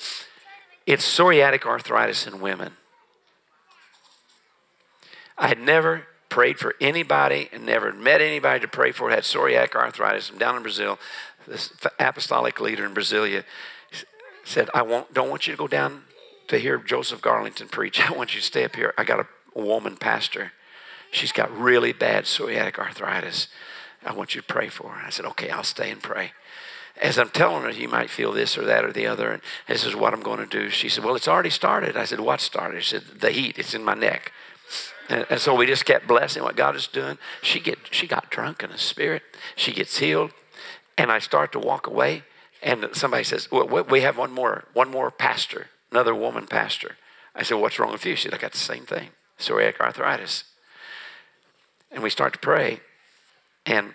[0.86, 2.72] It's psoriatic arthritis in women.
[5.40, 9.24] I had never prayed for anybody and never met anybody to pray for I had
[9.24, 10.30] psoriatic arthritis.
[10.30, 10.98] I'm down in Brazil.
[11.48, 13.44] This apostolic leader in Brasilia
[14.44, 16.04] said, I won't, don't want you to go down
[16.48, 18.00] to hear Joseph Garlington preach.
[18.08, 18.94] I want you to stay up here.
[18.96, 20.52] I got a, woman pastor.
[21.10, 23.48] She's got really bad psoriatic arthritis.
[24.06, 25.04] I want you to pray for her.
[25.04, 26.32] I said, okay, I'll stay and pray.
[27.02, 29.84] As I'm telling her, you might feel this or that or the other, and this
[29.84, 30.70] is what I'm going to do.
[30.70, 31.96] She said, well, it's already started.
[31.96, 32.84] I said, what started?
[32.84, 33.58] She said, the heat.
[33.58, 34.32] It's in my neck.
[35.08, 37.18] And, and, so we just kept blessing what God is doing.
[37.42, 39.22] She get she got drunk in the spirit.
[39.56, 40.32] She gets healed,
[40.96, 42.22] and I start to walk away.
[42.62, 46.96] And somebody says, well, "We have one more one more pastor, another woman pastor."
[47.34, 50.44] I said, "What's wrong with you?" She said, "I got the same thing, psoriatic arthritis."
[51.90, 52.80] And we start to pray,
[53.66, 53.94] and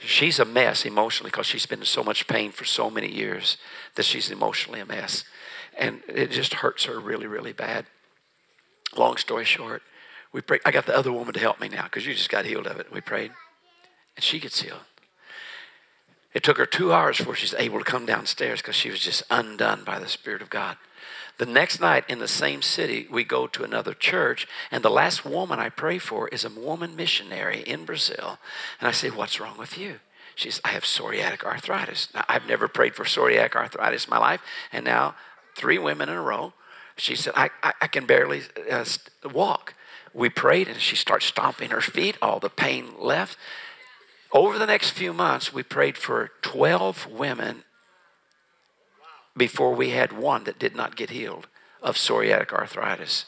[0.00, 3.56] she's a mess emotionally because she's been in so much pain for so many years
[3.96, 5.24] that she's emotionally a mess,
[5.76, 7.86] and it just hurts her really, really bad.
[8.96, 9.82] Long story short,
[10.32, 10.60] we prayed.
[10.64, 12.78] I got the other woman to help me now because you just got healed of
[12.78, 12.92] it.
[12.92, 13.32] We prayed,
[14.16, 14.80] and she gets healed.
[16.34, 19.22] It took her two hours before she's able to come downstairs because she was just
[19.30, 20.76] undone by the Spirit of God.
[21.38, 25.24] The next night in the same city, we go to another church, and the last
[25.24, 28.38] woman I pray for is a woman missionary in Brazil.
[28.80, 30.00] And I say, What's wrong with you?
[30.34, 32.08] She says, I have psoriatic arthritis.
[32.14, 35.14] Now, I've never prayed for psoriatic arthritis in my life, and now
[35.56, 36.54] three women in a row
[36.96, 38.84] she said, I, I, I can barely uh,
[39.32, 39.74] walk.
[40.14, 42.16] We prayed and she starts stomping her feet.
[42.20, 43.38] All the pain left.
[44.32, 47.64] Over the next few months, we prayed for 12 women
[49.36, 51.48] before we had one that did not get healed
[51.82, 53.26] of psoriatic arthritis.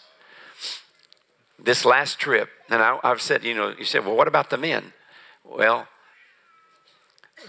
[1.58, 4.58] This last trip, and I, have said, you know, you said, well, what about the
[4.58, 4.92] men?
[5.44, 5.88] Well,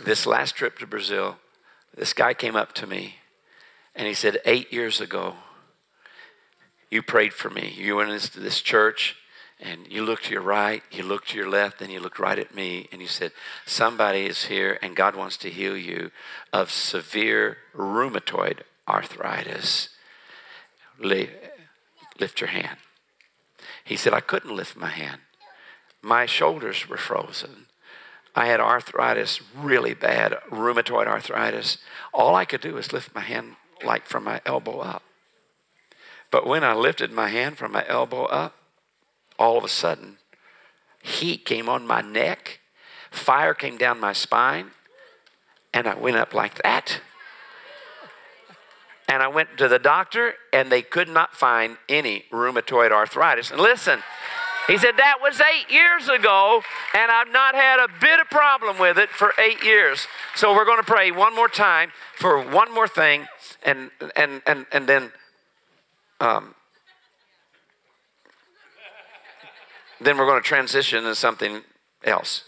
[0.03, 1.37] this last trip to Brazil,
[1.95, 3.15] this guy came up to me
[3.95, 5.35] and he said, eight years ago,
[6.95, 7.73] you prayed for me.
[7.77, 9.17] You went into this church
[9.59, 12.37] and you looked to your right, you looked to your left, and you looked right
[12.37, 13.31] at me, and you said,
[13.65, 16.11] Somebody is here, and God wants to heal you
[16.51, 19.89] of severe rheumatoid arthritis.
[20.99, 22.77] Lift your hand.
[23.85, 25.21] He said, I couldn't lift my hand.
[26.01, 27.67] My shoulders were frozen.
[28.35, 31.77] I had arthritis, really bad rheumatoid arthritis.
[32.13, 35.04] All I could do was lift my hand like from my elbow up.
[36.35, 38.55] But when I lifted my hand from my elbow up,
[39.39, 40.17] all of a sudden,
[41.01, 42.59] heat came on my neck,
[43.09, 44.71] fire came down my spine,
[45.73, 46.99] and I went up like that.
[49.07, 53.49] And I went to the doctor, and they could not find any rheumatoid arthritis.
[53.49, 54.03] And listen,
[54.67, 56.61] he said, That was eight years ago,
[56.93, 60.05] and I've not had a bit of problem with it for eight years.
[60.35, 63.25] So we're going to pray one more time for one more thing,
[63.63, 65.13] and, and, and, and then
[66.25, 66.55] um,
[70.01, 71.61] then we're going to transition to something
[72.03, 72.43] else.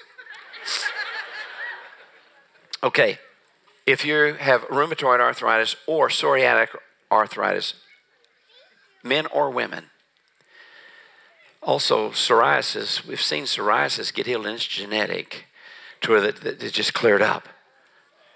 [2.84, 3.19] Okay,
[3.86, 6.69] if you have rheumatoid arthritis or psoriatic
[7.11, 7.75] arthritis,
[9.03, 9.86] men or women,
[11.61, 15.45] also psoriasis, we've seen psoriasis get healed and it's genetic
[16.01, 17.49] to where it just cleared up.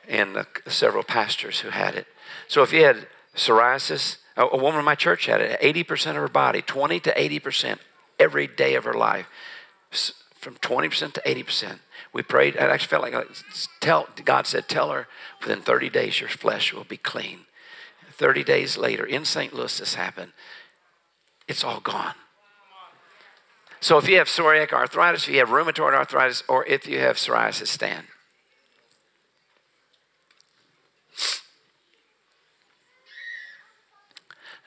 [0.08, 2.08] And uh, several pastors who had it.
[2.48, 6.16] So if you had psoriasis, a, a woman in my church had it 80% of
[6.18, 7.80] her body, 20 to 80%
[8.20, 9.28] every day of her life.
[10.34, 11.80] From 20% to 80%.
[12.14, 12.58] We prayed.
[12.58, 13.28] I actually felt like
[13.80, 15.08] tell, God said, Tell her
[15.40, 17.42] within 30 days your flesh will be clean.
[18.12, 19.54] 30 days later, in St.
[19.54, 20.32] Louis, this happened.
[21.48, 22.16] It's all gone.
[23.80, 27.16] So if you have psoriatic arthritis, if you have rheumatoid arthritis, or if you have
[27.18, 28.06] psoriasis, stand.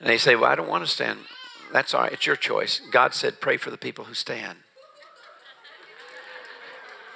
[0.01, 1.21] And they say, Well, I don't want to stand.
[1.73, 2.13] That's all right.
[2.13, 2.81] It's your choice.
[2.91, 4.59] God said, Pray for the people who stand.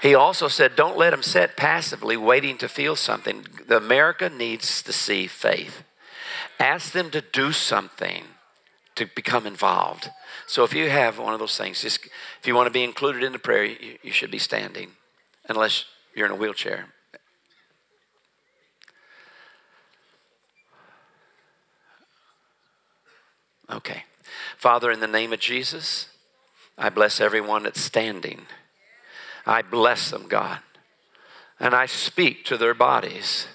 [0.00, 3.46] He also said, don't let them sit passively waiting to feel something.
[3.66, 5.82] The America needs to see faith.
[6.60, 8.24] Ask them to do something
[8.94, 10.10] to become involved.
[10.46, 12.06] So if you have one of those things, just
[12.40, 14.92] if you want to be included in the prayer, you, you should be standing,
[15.48, 16.86] unless you're in a wheelchair.
[23.70, 24.04] Okay.
[24.56, 26.08] Father, in the name of Jesus,
[26.76, 28.46] I bless everyone that's standing.
[29.46, 30.60] I bless them, God.
[31.60, 33.48] And I speak to their bodies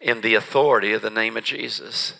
[0.00, 2.14] in the authority of the name of Jesus.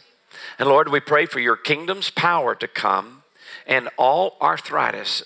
[0.59, 3.22] And Lord, we pray for your kingdom's power to come
[3.66, 5.22] and all arthritis.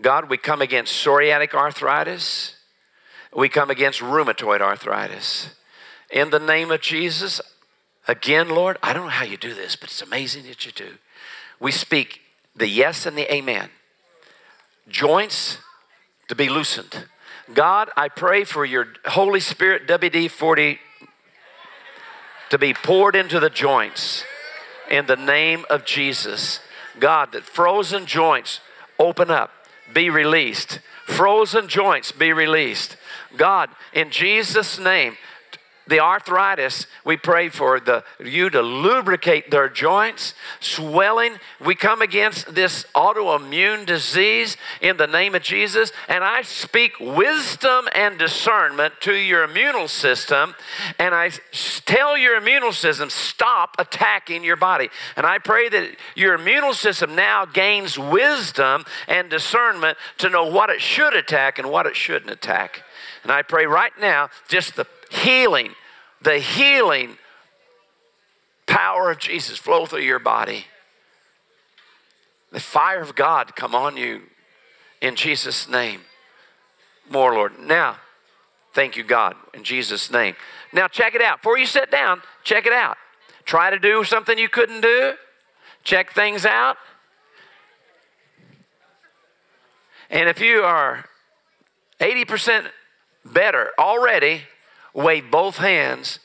[0.00, 2.56] God, we come against psoriatic arthritis.
[3.34, 5.50] We come against rheumatoid arthritis.
[6.10, 7.40] In the name of Jesus,
[8.06, 10.98] again, Lord, I don't know how you do this, but it's amazing that you do.
[11.60, 12.20] We speak
[12.54, 13.70] the yes and the amen.
[14.88, 15.58] Joints
[16.28, 17.06] to be loosened.
[17.52, 20.78] God, I pray for your Holy Spirit WD 40
[22.50, 24.24] to be poured into the joints
[24.90, 26.60] in the name of Jesus.
[26.98, 28.60] God, that frozen joints
[28.98, 29.50] open up,
[29.92, 30.80] be released.
[31.06, 32.96] Frozen joints be released.
[33.36, 35.16] God, in Jesus' name,
[35.86, 41.36] the arthritis, we pray for the, you to lubricate their joints, swelling.
[41.64, 47.88] We come against this autoimmune disease in the name of Jesus, and I speak wisdom
[47.94, 50.54] and discernment to your immune system,
[50.98, 51.30] and I
[51.84, 54.88] tell your immune system, stop attacking your body.
[55.16, 60.70] And I pray that your immune system now gains wisdom and discernment to know what
[60.70, 62.82] it should attack and what it shouldn't attack.
[63.22, 65.74] And I pray right now, just the healing,
[66.20, 67.16] the healing
[68.66, 70.66] power of Jesus flow through your body.
[72.52, 74.22] The fire of God come on you
[75.00, 76.02] in Jesus' name.
[77.10, 77.58] More, Lord.
[77.58, 77.96] Now,
[78.72, 80.36] thank you, God, in Jesus' name.
[80.72, 81.40] Now, check it out.
[81.40, 82.96] Before you sit down, check it out.
[83.44, 85.14] Try to do something you couldn't do.
[85.82, 86.76] Check things out.
[90.08, 91.04] And if you are
[92.00, 92.66] 80%
[93.24, 94.42] better already,
[94.94, 96.20] wave both hands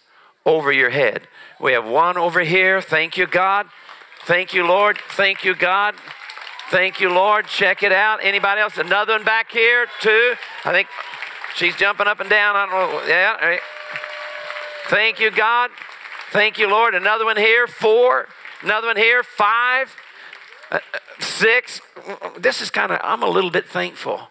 [0.45, 1.27] over your head.
[1.59, 2.81] We have one over here.
[2.81, 3.67] Thank you, God.
[4.23, 4.97] Thank you, Lord.
[5.09, 5.95] Thank you, God.
[6.69, 7.47] Thank you, Lord.
[7.47, 8.19] Check it out.
[8.23, 8.77] Anybody else?
[8.77, 10.35] Another one back here, too.
[10.63, 10.87] I think
[11.55, 12.55] she's jumping up and down.
[12.55, 13.07] I don't know.
[13.07, 13.57] Yeah.
[14.85, 15.71] Thank you, God.
[16.31, 16.93] Thank you, Lord.
[16.93, 17.65] Another one here.
[17.67, 18.27] Four.
[18.61, 19.23] Another one here.
[19.23, 19.95] Five.
[20.71, 20.79] Uh,
[21.19, 21.81] six.
[22.37, 24.29] This is kind of, I'm a little bit thankful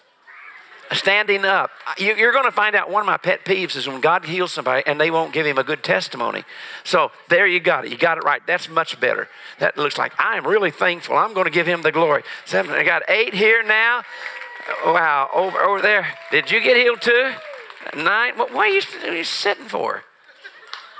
[0.93, 1.71] standing up.
[1.99, 4.83] You're going to find out one of my pet peeves is when God heals somebody
[4.87, 6.45] and they won't give him a good testimony.
[6.85, 7.91] So there you got it.
[7.91, 8.43] You got it right.
[8.47, 9.29] That's much better.
[9.59, 11.17] That looks like I'm really thankful.
[11.17, 12.23] I'm going to give him the glory.
[12.45, 12.73] Seven.
[12.73, 14.03] I got eight here now.
[14.85, 15.31] Wow.
[15.35, 16.07] Over over there.
[16.31, 17.33] Did you get healed too?
[17.97, 18.37] Nine.
[18.37, 20.05] What, what are you, are you sitting for?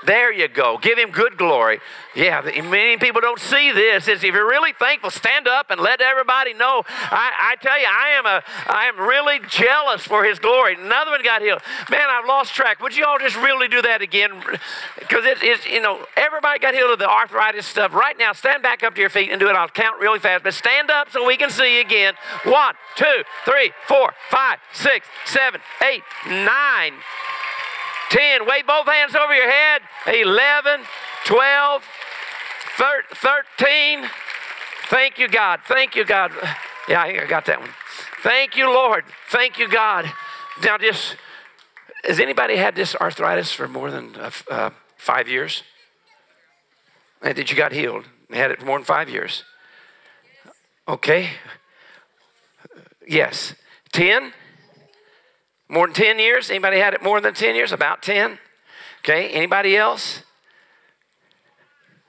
[0.05, 0.77] There you go.
[0.77, 1.79] Give him good glory.
[2.15, 4.07] Yeah, many people don't see this.
[4.07, 6.83] Is if you're really thankful, stand up and let everybody know.
[6.87, 10.75] I, I, tell you, I am a I am really jealous for his glory.
[10.75, 11.61] Another one got healed.
[11.89, 12.81] Man, I've lost track.
[12.81, 14.31] Would you all just really do that again?
[14.97, 17.93] Because it is, you know, everybody got healed of the arthritis stuff.
[17.93, 19.55] Right now, stand back up to your feet and do it.
[19.55, 20.43] I'll count really fast.
[20.43, 22.13] But stand up so we can see you again.
[22.45, 26.93] One, two, three, four, five, six, seven, eight, nine.
[28.09, 28.45] 10.
[28.45, 29.81] Wave both hands over your head.
[30.07, 30.81] 11,
[31.25, 31.83] 12,
[32.77, 34.09] 13.
[34.89, 35.59] Thank you, God.
[35.67, 36.31] Thank you, God.
[36.87, 37.69] Yeah, I got that one.
[38.23, 39.05] Thank you, Lord.
[39.29, 40.11] Thank you, God.
[40.63, 41.15] Now, just
[42.03, 45.63] has anybody had this arthritis for more than uh, uh, five years?
[47.21, 48.05] And did you got healed?
[48.31, 49.43] Had it for more than five years?
[50.87, 51.29] Okay.
[53.07, 53.55] Yes.
[53.91, 54.33] Ten.
[55.69, 56.49] More than 10 years?
[56.49, 57.71] Anybody had it more than 10 years?
[57.71, 58.39] About 10?
[59.01, 60.23] Okay, anybody else?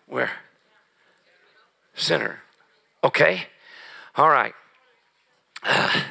[0.06, 0.32] Where?
[1.94, 2.40] Center.
[3.04, 3.46] Okay.
[4.16, 4.54] All right.
[5.62, 6.02] Uh,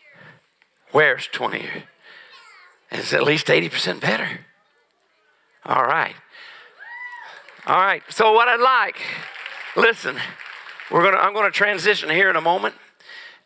[0.92, 1.82] where's 20 years?
[2.90, 4.40] It's at least 80% better.
[5.64, 6.14] All right.
[7.66, 8.02] All right.
[8.08, 8.96] So what I'd like,
[9.76, 10.16] listen,
[10.90, 12.74] we're gonna I'm gonna transition here in a moment.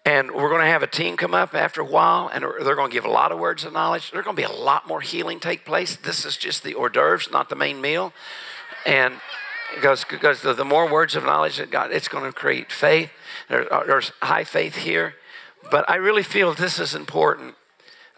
[0.07, 2.90] And we're going to have a team come up after a while, and they're going
[2.90, 4.11] to give a lot of words of knowledge.
[4.11, 5.96] There's going to be a lot more healing take place.
[5.96, 8.12] This is just the hors d'oeuvres, not the main meal.
[8.84, 9.14] And
[9.74, 13.11] because, because the more words of knowledge that God, it's going to create faith.
[13.48, 15.14] Uh, there's high faith here.
[15.70, 17.55] But I really feel this is important.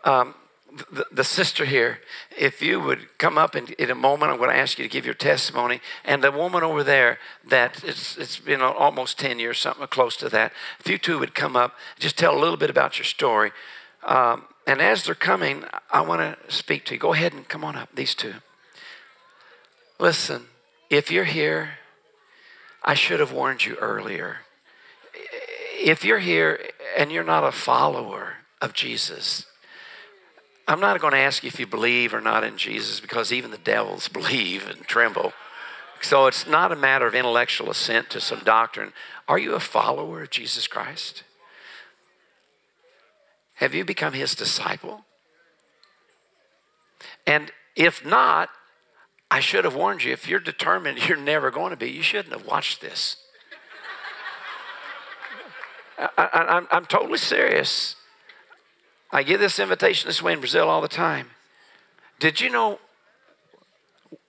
[0.02, 0.34] Um,
[0.90, 2.00] the, the, sister here,
[2.36, 5.04] if you would come up in, a moment, I'm going to ask you to give
[5.04, 5.80] your testimony.
[6.04, 7.18] And the woman over there,
[7.48, 10.52] that it's, it's been almost 10 years, something close to that.
[10.80, 13.52] If you two would come up, just tell a little bit about your story.
[14.04, 17.00] Um, And as they're coming, I want to speak to you.
[17.00, 18.34] Go ahead and come on up, these two.
[19.98, 20.46] Listen,
[20.90, 21.78] if you're here,
[22.84, 24.38] I should have warned you earlier.
[25.78, 26.60] If you're here
[26.96, 29.46] and you're not a follower of Jesus,
[30.68, 33.50] I'm not going to ask you if you believe or not in Jesus because even
[33.50, 35.32] the devils believe and tremble.
[36.00, 38.92] So it's not a matter of intellectual assent to some doctrine.
[39.28, 41.22] Are you a follower of Jesus Christ?
[43.54, 45.06] Have you become his disciple?
[47.26, 48.50] And if not,
[49.30, 50.12] I should have warned you.
[50.12, 53.16] If you're determined you're never going to be, you shouldn't have watched this.
[56.18, 57.96] I, am totally serious.
[59.10, 61.30] I give this invitation this way in Brazil all the time.
[62.18, 62.80] Did you know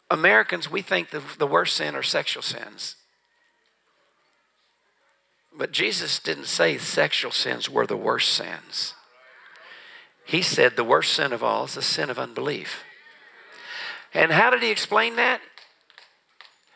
[0.10, 2.96] Americans, we think the, the worst sin are sexual sins?
[5.58, 8.94] But Jesus didn't say sexual sins were the worst sins.
[10.26, 12.84] He said the worst sin of all is the sin of unbelief.
[14.14, 15.42] And how did he explain that?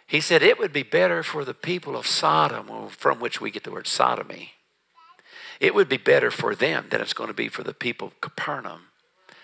[0.08, 3.64] He said it would be better for the people of Sodom, from which we get
[3.64, 4.54] the word sodomy.
[5.62, 8.20] It would be better for them than it's going to be for the people of
[8.20, 8.88] Capernaum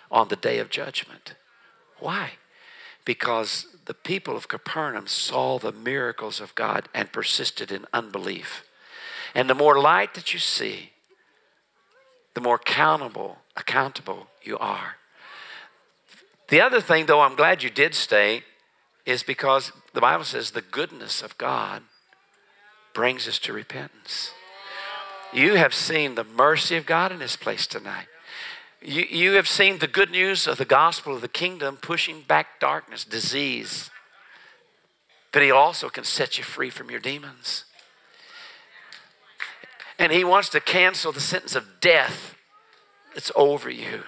[0.09, 1.35] on the day of judgment.
[1.99, 2.31] Why?
[3.05, 8.63] Because the people of Capernaum saw the miracles of God and persisted in unbelief.
[9.35, 10.89] And the more light that you see,
[12.33, 14.95] the more accountable, accountable you are.
[16.49, 18.41] The other thing, though, I'm glad you did stay,
[19.05, 21.83] is because the Bible says the goodness of God
[22.95, 24.31] brings us to repentance.
[25.37, 28.07] You have seen the mercy of God in this place tonight.
[28.81, 32.59] You, you have seen the good news of the gospel of the kingdom pushing back
[32.59, 33.91] darkness, disease.
[35.31, 37.65] But He also can set you free from your demons.
[39.99, 42.33] And He wants to cancel the sentence of death
[43.13, 44.05] that's over you.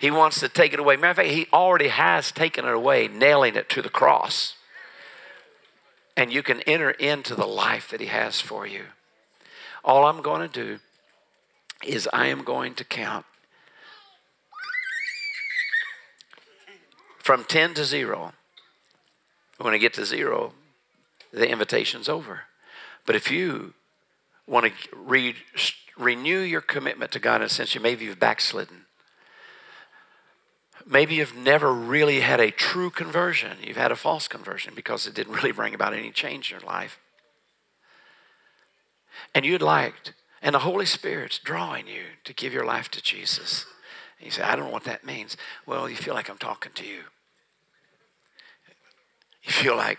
[0.00, 0.96] He wants to take it away.
[0.96, 4.54] Matter of fact, He already has taken it away, nailing it to the cross.
[6.16, 8.86] And you can enter into the life that He has for you.
[9.86, 10.80] All I'm going to do
[11.84, 13.24] is I am going to count
[17.18, 18.32] from 10 to 0.
[19.58, 20.52] When I get to zero,
[21.32, 22.42] the invitation's over.
[23.06, 23.72] But if you
[24.46, 25.36] want to re-
[25.96, 28.82] renew your commitment to God in a sense, you maybe you've backslidden.
[30.84, 33.56] Maybe you've never really had a true conversion.
[33.62, 36.68] You've had a false conversion because it didn't really bring about any change in your
[36.68, 36.98] life
[39.36, 43.66] and you'd like, and the Holy Spirit's drawing you to give your life to Jesus.
[44.18, 45.36] And you say, I don't know what that means.
[45.66, 47.00] Well, you feel like I'm talking to you.
[49.42, 49.98] You feel like,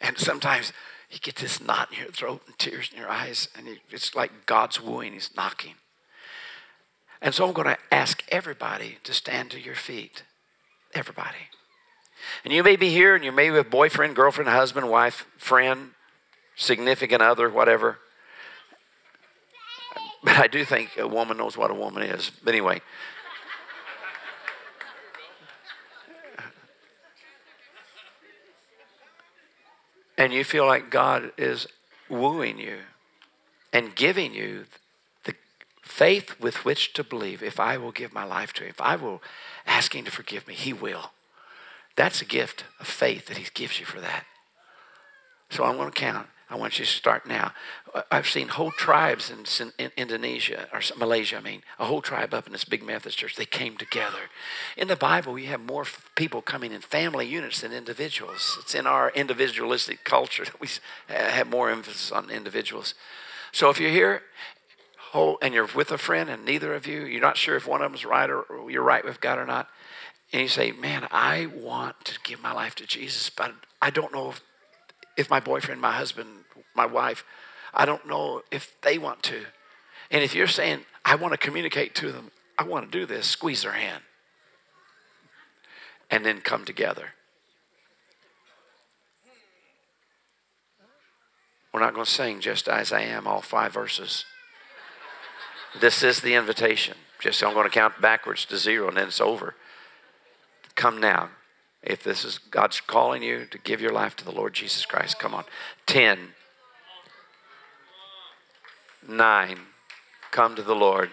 [0.00, 0.72] and sometimes
[1.08, 4.44] you get this knot in your throat and tears in your eyes, and it's like
[4.44, 5.74] God's wooing, He's knocking.
[7.22, 10.24] And so I'm going to ask everybody to stand to your feet.
[10.94, 11.46] Everybody.
[12.42, 15.90] And you may be here and you may be a boyfriend, girlfriend, husband, wife, friend,
[16.56, 17.98] significant other, whatever.
[20.24, 22.30] But I do think a woman knows what a woman is.
[22.42, 22.80] But anyway.
[30.16, 31.66] and you feel like God is
[32.08, 32.78] wooing you
[33.72, 34.64] and giving you
[35.24, 35.34] the
[35.82, 38.96] faith with which to believe if I will give my life to Him, if I
[38.96, 39.22] will
[39.66, 41.10] ask Him to forgive me, He will.
[41.96, 44.24] That's a gift of faith that He gives you for that.
[45.50, 46.28] So I'm going to count.
[46.54, 47.52] I want you to start now.
[48.12, 52.46] I've seen whole tribes in, in, Indonesia, or Malaysia, I mean, a whole tribe up
[52.46, 53.34] in this big Methodist church.
[53.34, 54.30] They came together.
[54.76, 55.84] In the Bible, we have more
[56.14, 58.56] people coming in family units than individuals.
[58.60, 60.68] It's in our individualistic culture that we
[61.08, 62.94] have more emphasis on individuals.
[63.50, 64.22] So if you're here
[65.10, 67.82] whole, and you're with a friend and neither of you, you're not sure if one
[67.82, 69.68] of them's right or you're right with God or not,
[70.32, 74.12] and you say, Man, I want to give my life to Jesus, but I don't
[74.12, 74.40] know if
[75.16, 76.43] if my boyfriend, my husband,
[76.74, 77.24] my wife,
[77.72, 79.46] I don't know if they want to.
[80.10, 83.26] And if you're saying, I want to communicate to them, I want to do this,
[83.26, 84.02] squeeze their hand.
[86.10, 87.14] And then come together.
[91.72, 94.24] We're not going to sing just as I am, all five verses.
[95.80, 96.96] This is the invitation.
[97.18, 99.56] Just I'm going to count backwards to zero and then it's over.
[100.76, 101.30] Come now.
[101.82, 105.18] If this is God's calling you to give your life to the Lord Jesus Christ,
[105.18, 105.44] come on.
[105.86, 106.34] 10,
[109.08, 109.58] 9,
[110.30, 111.10] come to the Lord.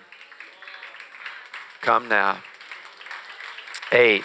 [1.82, 2.40] Come now.
[3.92, 4.24] 8,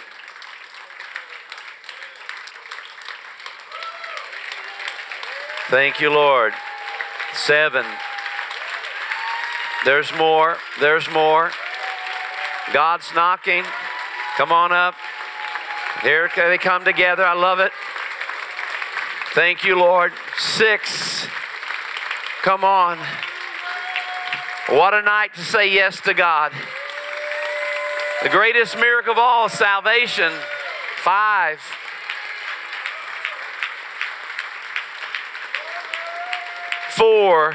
[5.69, 6.53] Thank you, Lord.
[7.33, 7.85] Seven.
[9.85, 10.59] There's more.
[10.79, 11.51] There's more.
[12.73, 13.65] God's knocking.
[14.37, 14.95] Come on up.
[16.03, 17.25] Here they come together.
[17.25, 17.73] I love it.
[19.35, 20.13] Thank you, Lord.
[20.39, 21.27] Six.
[22.43, 22.99] Come on.
[24.69, 26.53] What a night to say yes to God.
[28.25, 30.33] The greatest miracle of all, salvation.
[30.97, 31.61] Five.
[36.91, 37.55] Four.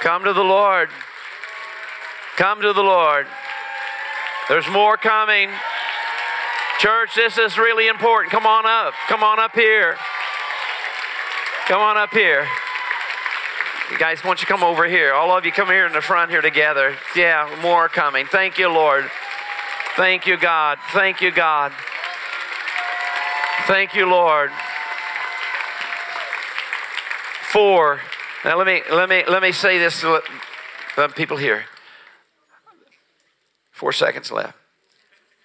[0.00, 0.88] Come to the Lord.
[2.38, 3.26] Come to the Lord.
[4.48, 5.50] There's more coming.
[6.78, 8.32] Church, this is really important.
[8.32, 8.94] Come on up.
[9.08, 9.98] Come on up here.
[11.68, 12.48] Come on up here.
[13.90, 15.12] You guys, why don't you come over here?
[15.12, 16.96] All of you come here in the front here together.
[17.14, 18.24] Yeah, more coming.
[18.24, 19.10] Thank you, Lord.
[19.94, 20.78] Thank you, God.
[20.92, 21.72] Thank you, God.
[23.66, 24.50] Thank you, Lord.
[27.52, 28.00] Four.
[28.46, 30.22] Now let me let me let me say this to
[30.96, 31.66] the people here.
[33.72, 34.56] Four seconds left.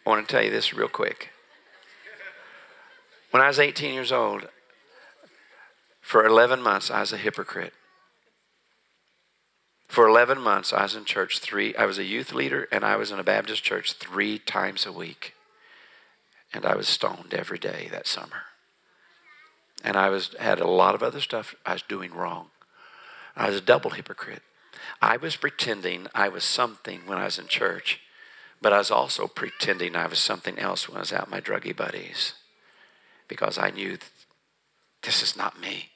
[0.05, 1.31] I want to tell you this real quick.
[3.31, 4.47] When I was 18 years old,
[6.13, 7.73] for 11 months I was a hypocrite.
[9.87, 11.75] For 11 months I was in church three.
[11.75, 14.91] I was a youth leader and I was in a Baptist church three times a
[14.91, 15.33] week.
[16.53, 18.43] And I was stoned every day that summer.
[19.83, 22.51] And I was had a lot of other stuff I was doing wrong.
[23.35, 24.43] I was a double hypocrite.
[25.01, 28.01] I was pretending I was something when I was in church,
[28.61, 31.41] but I was also pretending I was something else when I was out with my
[31.41, 32.33] druggy buddies
[33.27, 33.97] because I knew
[35.01, 35.89] this is not me.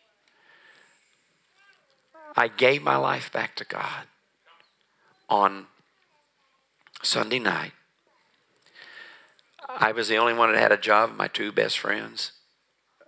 [2.37, 4.05] I gave my life back to God
[5.27, 5.65] on
[7.01, 7.71] Sunday night.
[9.67, 12.33] I was the only one that had a job, my two best friends.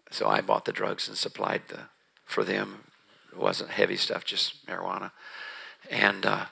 [0.09, 1.81] So I bought the drugs and supplied the,
[2.25, 2.85] for them
[3.31, 5.11] it wasn't heavy stuff, just marijuana.
[5.91, 6.45] And uh,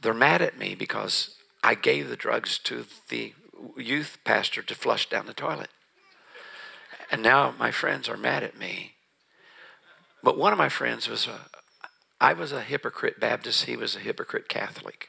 [0.00, 1.34] they're mad at me because
[1.64, 3.34] I gave the drugs to the
[3.76, 5.70] youth pastor to flush down the toilet.
[7.10, 8.92] And now my friends are mad at me.
[10.22, 11.40] But one of my friends was a,
[12.20, 15.08] I was a hypocrite Baptist, he was a hypocrite Catholic.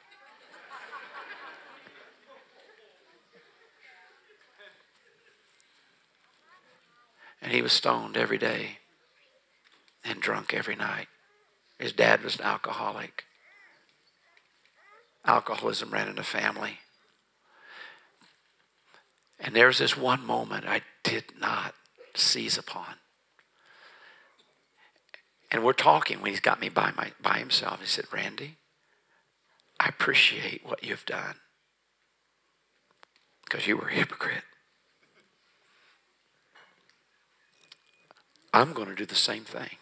[7.41, 8.77] And he was stoned every day
[10.05, 11.07] and drunk every night.
[11.79, 13.25] His dad was an alcoholic.
[15.25, 16.79] Alcoholism ran in the family.
[19.39, 21.73] And there was this one moment I did not
[22.15, 23.00] seize upon.
[25.51, 27.81] And we're talking when he's got me by, my, by himself.
[27.81, 28.57] He said, Randy,
[29.79, 31.35] I appreciate what you've done
[33.43, 34.43] because you were a hypocrite.
[38.53, 39.77] I'm going to do the same thing.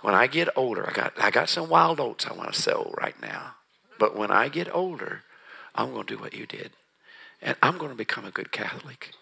[0.00, 2.94] When I get older, I got, I got some wild oats I want to sell
[2.96, 3.54] right now.
[3.98, 5.22] But when I get older,
[5.74, 6.72] I'm going to do what you did.
[7.42, 9.12] And I'm going to become a good Catholic.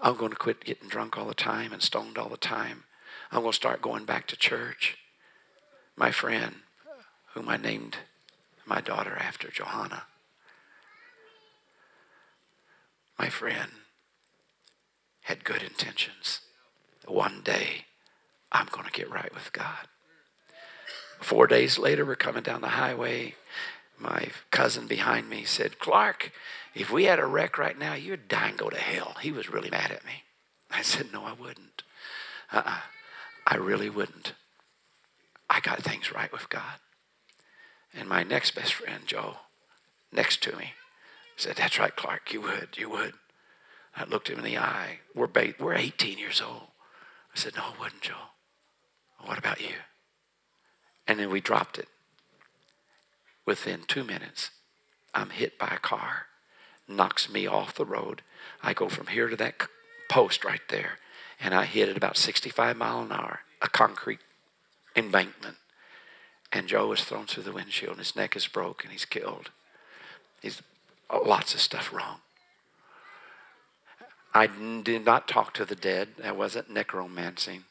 [0.00, 2.84] I'm going to quit getting drunk all the time and stoned all the time.
[3.32, 4.98] I'm going to start going back to church.
[5.96, 6.56] My friend,
[7.32, 7.96] whom I named
[8.66, 10.02] my daughter after, Johanna,
[13.18, 13.70] my friend
[15.22, 16.40] had good intentions.
[17.06, 17.86] One day,
[18.50, 19.88] I'm going to get right with God.
[21.18, 23.34] Four days later, we're coming down the highway.
[23.98, 26.32] My cousin behind me said, Clark,
[26.74, 29.16] if we had a wreck right now, you'd die and go to hell.
[29.22, 30.24] He was really mad at me.
[30.70, 31.82] I said, No, I wouldn't.
[32.52, 32.80] Uh-uh.
[33.46, 34.34] I really wouldn't.
[35.50, 36.78] I got things right with God.
[37.94, 39.36] And my next best friend, Joe,
[40.10, 40.72] next to me,
[41.36, 43.14] said, That's right, Clark, you would, you would.
[43.94, 45.00] I looked him in the eye.
[45.14, 46.68] We're, ba- we're 18 years old.
[47.34, 48.14] I said, No, I wouldn't, Joe.
[49.24, 49.74] What about you?
[51.06, 51.88] And then we dropped it.
[53.44, 54.50] Within two minutes,
[55.14, 56.26] I'm hit by a car,
[56.88, 58.22] knocks me off the road.
[58.62, 59.66] I go from here to that
[60.08, 60.98] post right there,
[61.42, 64.20] and I hit it about 65 mile an hour, a concrete
[64.94, 65.56] embankment.
[66.52, 68.90] And Joe was thrown through the windshield, and his neck is broken.
[68.90, 69.50] He's killed.
[70.40, 70.62] He's
[71.10, 72.18] oh, lots of stuff wrong.
[74.34, 76.08] I did not talk to the dead.
[76.24, 77.64] I wasn't necromancing.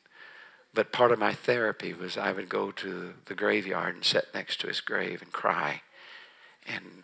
[0.73, 4.59] But part of my therapy was I would go to the graveyard and sit next
[4.61, 5.81] to his grave and cry.
[6.67, 7.03] And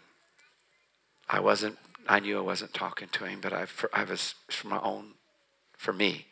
[1.30, 1.78] I wasn't,
[2.08, 5.14] I knew I wasn't talking to him, but I, for, I was, for my own,
[5.78, 6.28] for me,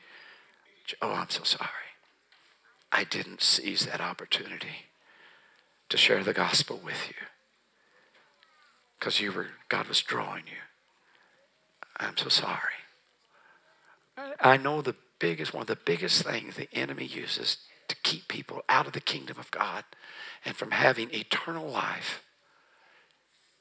[1.02, 1.70] oh, I'm so sorry.
[2.92, 4.88] I didn't seize that opportunity
[5.90, 7.16] to share the gospel with you
[9.00, 10.58] because you were, God was drawing you.
[11.98, 12.60] I'm so sorry.
[14.40, 17.58] I know the biggest, one of the biggest things the enemy uses
[17.88, 19.84] to keep people out of the kingdom of God
[20.44, 22.24] and from having eternal life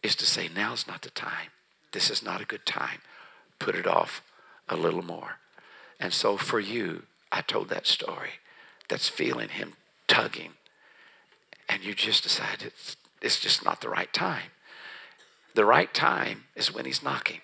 [0.02, 1.50] is to say, now's not the time.
[1.92, 3.00] This is not a good time.
[3.58, 4.22] Put it off
[4.68, 5.38] a little more.
[6.00, 8.30] And so for you, I told that story
[8.88, 9.72] that's feeling him
[10.06, 10.52] tugging,
[11.68, 14.50] and you just decide it's, it's just not the right time.
[15.54, 17.40] The right time is when he's knocking.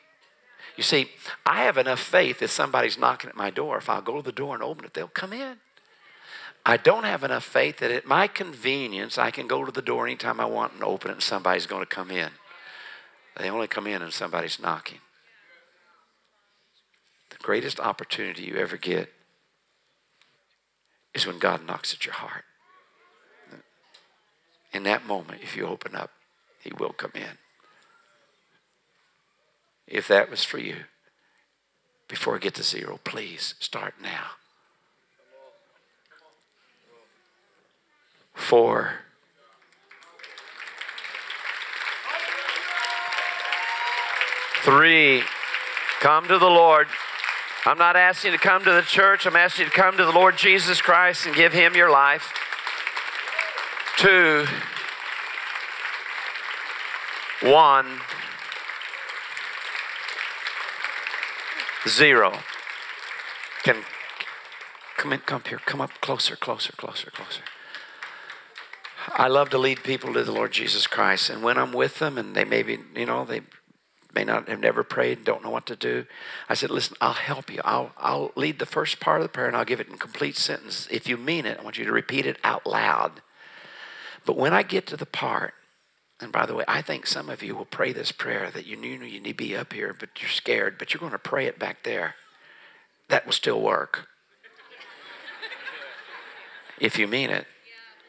[0.77, 1.11] You see,
[1.45, 4.31] I have enough faith if somebody's knocking at my door, if I'll go to the
[4.31, 5.57] door and open it, they'll come in.
[6.65, 10.07] I don't have enough faith that at my convenience, I can go to the door
[10.07, 12.31] anytime I want and open it and somebody's going to come in.
[13.37, 14.99] They only come in and somebody's knocking.
[17.31, 19.13] The greatest opportunity you ever get
[21.15, 22.45] is when God knocks at your heart.
[24.73, 26.11] In that moment, if you open up,
[26.61, 27.39] He will come in.
[29.87, 30.77] If that was for you,
[32.07, 34.31] before I get to zero, please start now.
[38.35, 38.95] Four.
[44.63, 45.23] Three.
[46.01, 46.87] Come to the Lord.
[47.67, 49.27] I'm not asking you to come to the church.
[49.27, 52.33] I'm asking you to come to the Lord Jesus Christ and give Him your life.
[53.99, 54.47] Two.
[57.43, 58.01] One.
[61.87, 62.39] Zero.
[63.63, 63.85] Can
[64.97, 67.43] come in, come here, come up closer, closer, closer, closer.
[69.09, 72.19] I love to lead people to the Lord Jesus Christ, and when I'm with them,
[72.19, 73.41] and they maybe, you know, they
[74.15, 76.07] may not have never prayed, and don't know what to do.
[76.49, 77.61] I said, listen, I'll help you.
[77.65, 80.37] I'll I'll lead the first part of the prayer, and I'll give it in complete
[80.37, 80.89] sentence.
[80.91, 83.23] If you mean it, I want you to repeat it out loud.
[84.27, 85.55] But when I get to the part
[86.21, 88.77] and by the way, I think some of you will pray this prayer that you
[88.77, 91.47] knew you need to be up here, but you're scared, but you're going to pray
[91.47, 92.15] it back there.
[93.09, 94.07] That will still work.
[96.81, 97.47] if you mean it.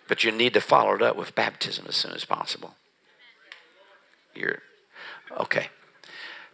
[0.10, 2.76] But you need to follow it up with baptism as soon as possible.
[4.36, 4.60] You're
[5.40, 5.69] okay.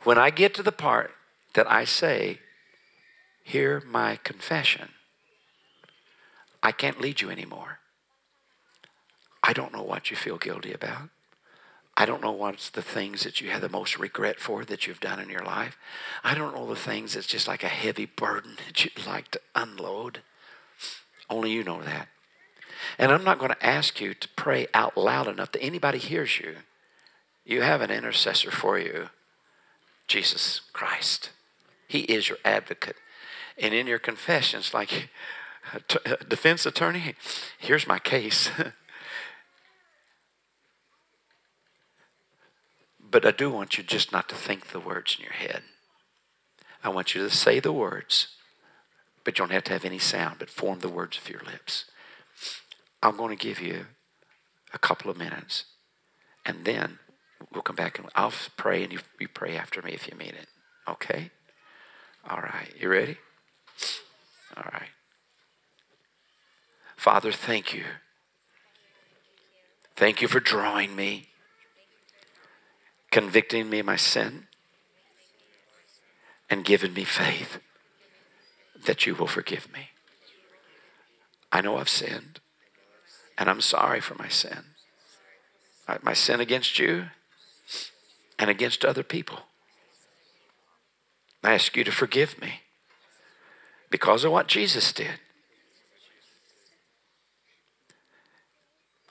[0.07, 1.11] When I get to the part
[1.53, 2.39] that I say,
[3.43, 4.91] Hear my confession,
[6.63, 7.79] I can't lead you anymore.
[9.43, 11.09] I don't know what you feel guilty about.
[11.97, 15.01] I don't know what's the things that you have the most regret for that you've
[15.01, 15.77] done in your life.
[16.23, 19.41] I don't know the things that's just like a heavy burden that you'd like to
[19.55, 20.21] unload.
[21.29, 22.07] Only you know that.
[22.97, 26.39] And I'm not going to ask you to pray out loud enough that anybody hears
[26.39, 26.59] you.
[27.43, 29.09] You have an intercessor for you,
[30.07, 31.31] Jesus Christ.
[31.88, 32.95] He is your advocate.
[33.57, 35.09] And in your confessions, like
[36.27, 37.15] defense attorney,
[37.57, 38.49] here's my case.
[43.09, 45.63] But I do want you just not to think the words in your head.
[46.84, 48.27] I want you to say the words,
[49.23, 51.85] but you don't have to have any sound, but form the words of your lips.
[53.01, 53.88] I'm going to give you
[54.73, 55.63] a couple of minutes,
[56.45, 56.99] and then
[57.53, 60.30] we'll come back and I'll pray, and you, you pray after me if you mean
[60.30, 60.47] it.
[60.88, 61.31] Okay?
[62.30, 62.72] All right.
[62.80, 63.18] You ready?
[64.55, 64.89] All right.
[66.95, 67.84] Father, thank you.
[69.95, 71.27] Thank you for drawing me
[73.11, 74.47] convicting me of my sin,
[76.49, 77.59] and giving me faith
[78.85, 79.89] that you will forgive me.
[81.51, 82.39] I know I've sinned,
[83.38, 84.65] and I'm sorry for my sin.
[86.03, 87.07] My sin against you
[88.39, 89.39] and against other people.
[91.43, 92.61] I ask you to forgive me
[93.89, 95.19] because of what Jesus did.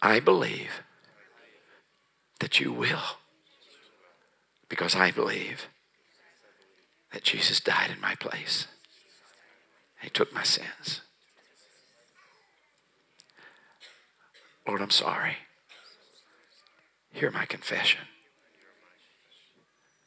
[0.03, 0.83] I believe
[2.41, 3.19] that you will
[4.69, 5.69] because I believe
[7.13, 8.67] that Jesus died in my place.
[10.03, 11.01] He took my sins.
[14.67, 15.37] Lord, I'm sorry.
[17.13, 18.01] Hear my confession.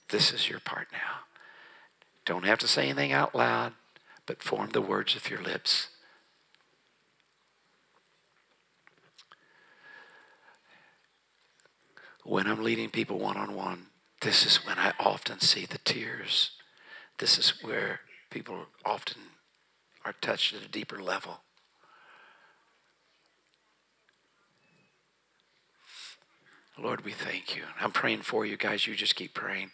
[0.10, 1.22] This is your part now.
[2.26, 3.74] Don't have to say anything out loud,
[4.26, 5.90] but form the words of your lips.
[12.24, 13.88] When I'm leading people one on one,
[14.22, 16.52] this is when I often see the tears.
[17.18, 19.18] This is where people often
[20.06, 21.42] are touched at a deeper level.
[26.82, 27.64] Lord, we thank you.
[27.82, 28.88] I'm praying for you guys.
[28.88, 29.72] You just keep praying.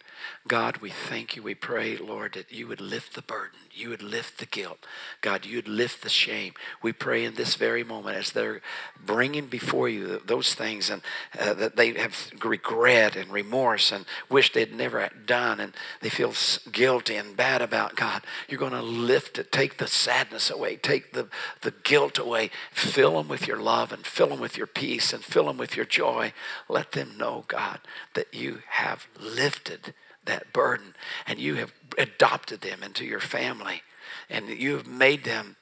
[0.47, 1.43] God, we thank you.
[1.43, 3.59] We pray, Lord, that you would lift the burden.
[3.71, 4.85] You would lift the guilt.
[5.21, 6.53] God, you would lift the shame.
[6.81, 8.61] We pray in this very moment as they're
[9.03, 11.01] bringing before you those things and
[11.39, 16.33] uh, that they have regret and remorse and wish they'd never done and they feel
[16.71, 18.23] guilty and bad about God.
[18.47, 19.51] You're going to lift it.
[19.51, 20.77] Take the sadness away.
[20.77, 21.27] Take the,
[21.61, 22.49] the guilt away.
[22.71, 25.75] Fill them with your love and fill them with your peace and fill them with
[25.75, 26.33] your joy.
[26.69, 27.79] Let them know, God,
[28.15, 29.93] that you have lifted
[30.25, 30.95] that burden
[31.27, 33.83] and you have adopted them into your family
[34.29, 35.55] and you have made them,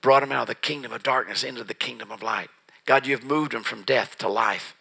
[0.00, 2.48] brought them out of the kingdom of darkness into the kingdom of light.
[2.86, 4.74] God, you have moved them from death to life.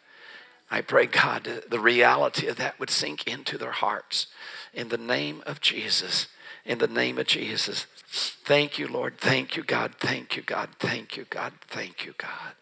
[0.71, 4.27] I pray, God, the reality of that would sink into their hearts.
[4.73, 6.27] In the name of Jesus,
[6.65, 7.85] in the name of Jesus.
[8.07, 9.17] Thank you, Lord.
[9.17, 9.95] Thank you, God.
[9.99, 10.69] Thank you, God.
[10.79, 11.53] Thank you, God.
[11.67, 12.53] Thank you, God.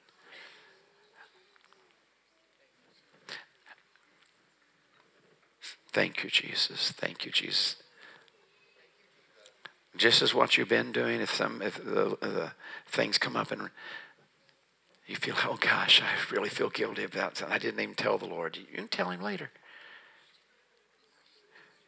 [5.93, 6.91] Thank you, Jesus.
[6.91, 7.75] Thank you, Jesus.
[9.95, 12.51] Just as what you've been doing, if some if the, the
[12.87, 13.69] things come up and
[15.05, 17.51] you feel, oh gosh, I really feel guilty about that.
[17.51, 18.57] I didn't even tell the Lord.
[18.57, 19.51] You can tell him later.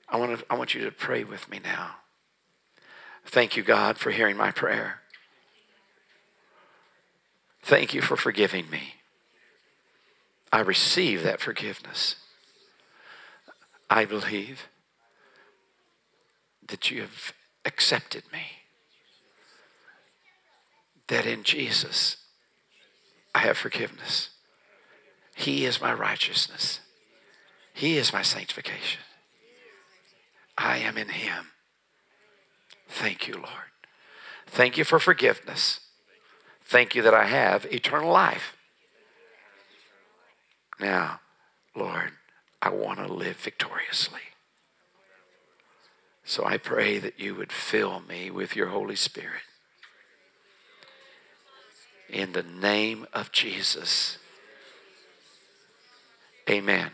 [0.07, 1.95] I want, to, I want you to pray with me now.
[3.25, 5.01] Thank you, God, for hearing my prayer.
[7.63, 8.95] Thank you for forgiving me.
[10.53, 12.17] I receive that forgiveness.
[13.89, 14.67] I believe
[16.67, 17.33] that you have
[17.63, 18.43] accepted me.
[21.07, 22.17] That in Jesus,
[23.33, 24.29] I have forgiveness.
[25.35, 26.79] He is my righteousness.
[27.73, 29.01] He is my sanctification.
[30.57, 31.51] I am in Him.
[32.87, 33.71] Thank you, Lord.
[34.47, 35.81] Thank you for forgiveness.
[36.63, 38.55] Thank you that I have eternal life.
[40.79, 41.19] Now,
[41.75, 42.13] Lord,
[42.65, 44.21] I want to live victoriously.
[46.23, 49.43] So I pray that you would fill me with your Holy Spirit.
[52.09, 54.17] In the name of Jesus.
[56.49, 56.89] Amen.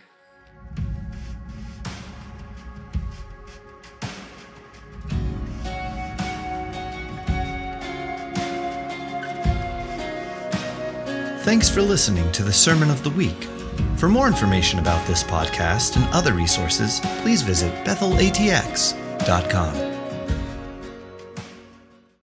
[11.43, 13.47] Thanks for listening to the Sermon of the Week.
[14.01, 19.90] For more information about this podcast and other resources, please visit bethelatx.com.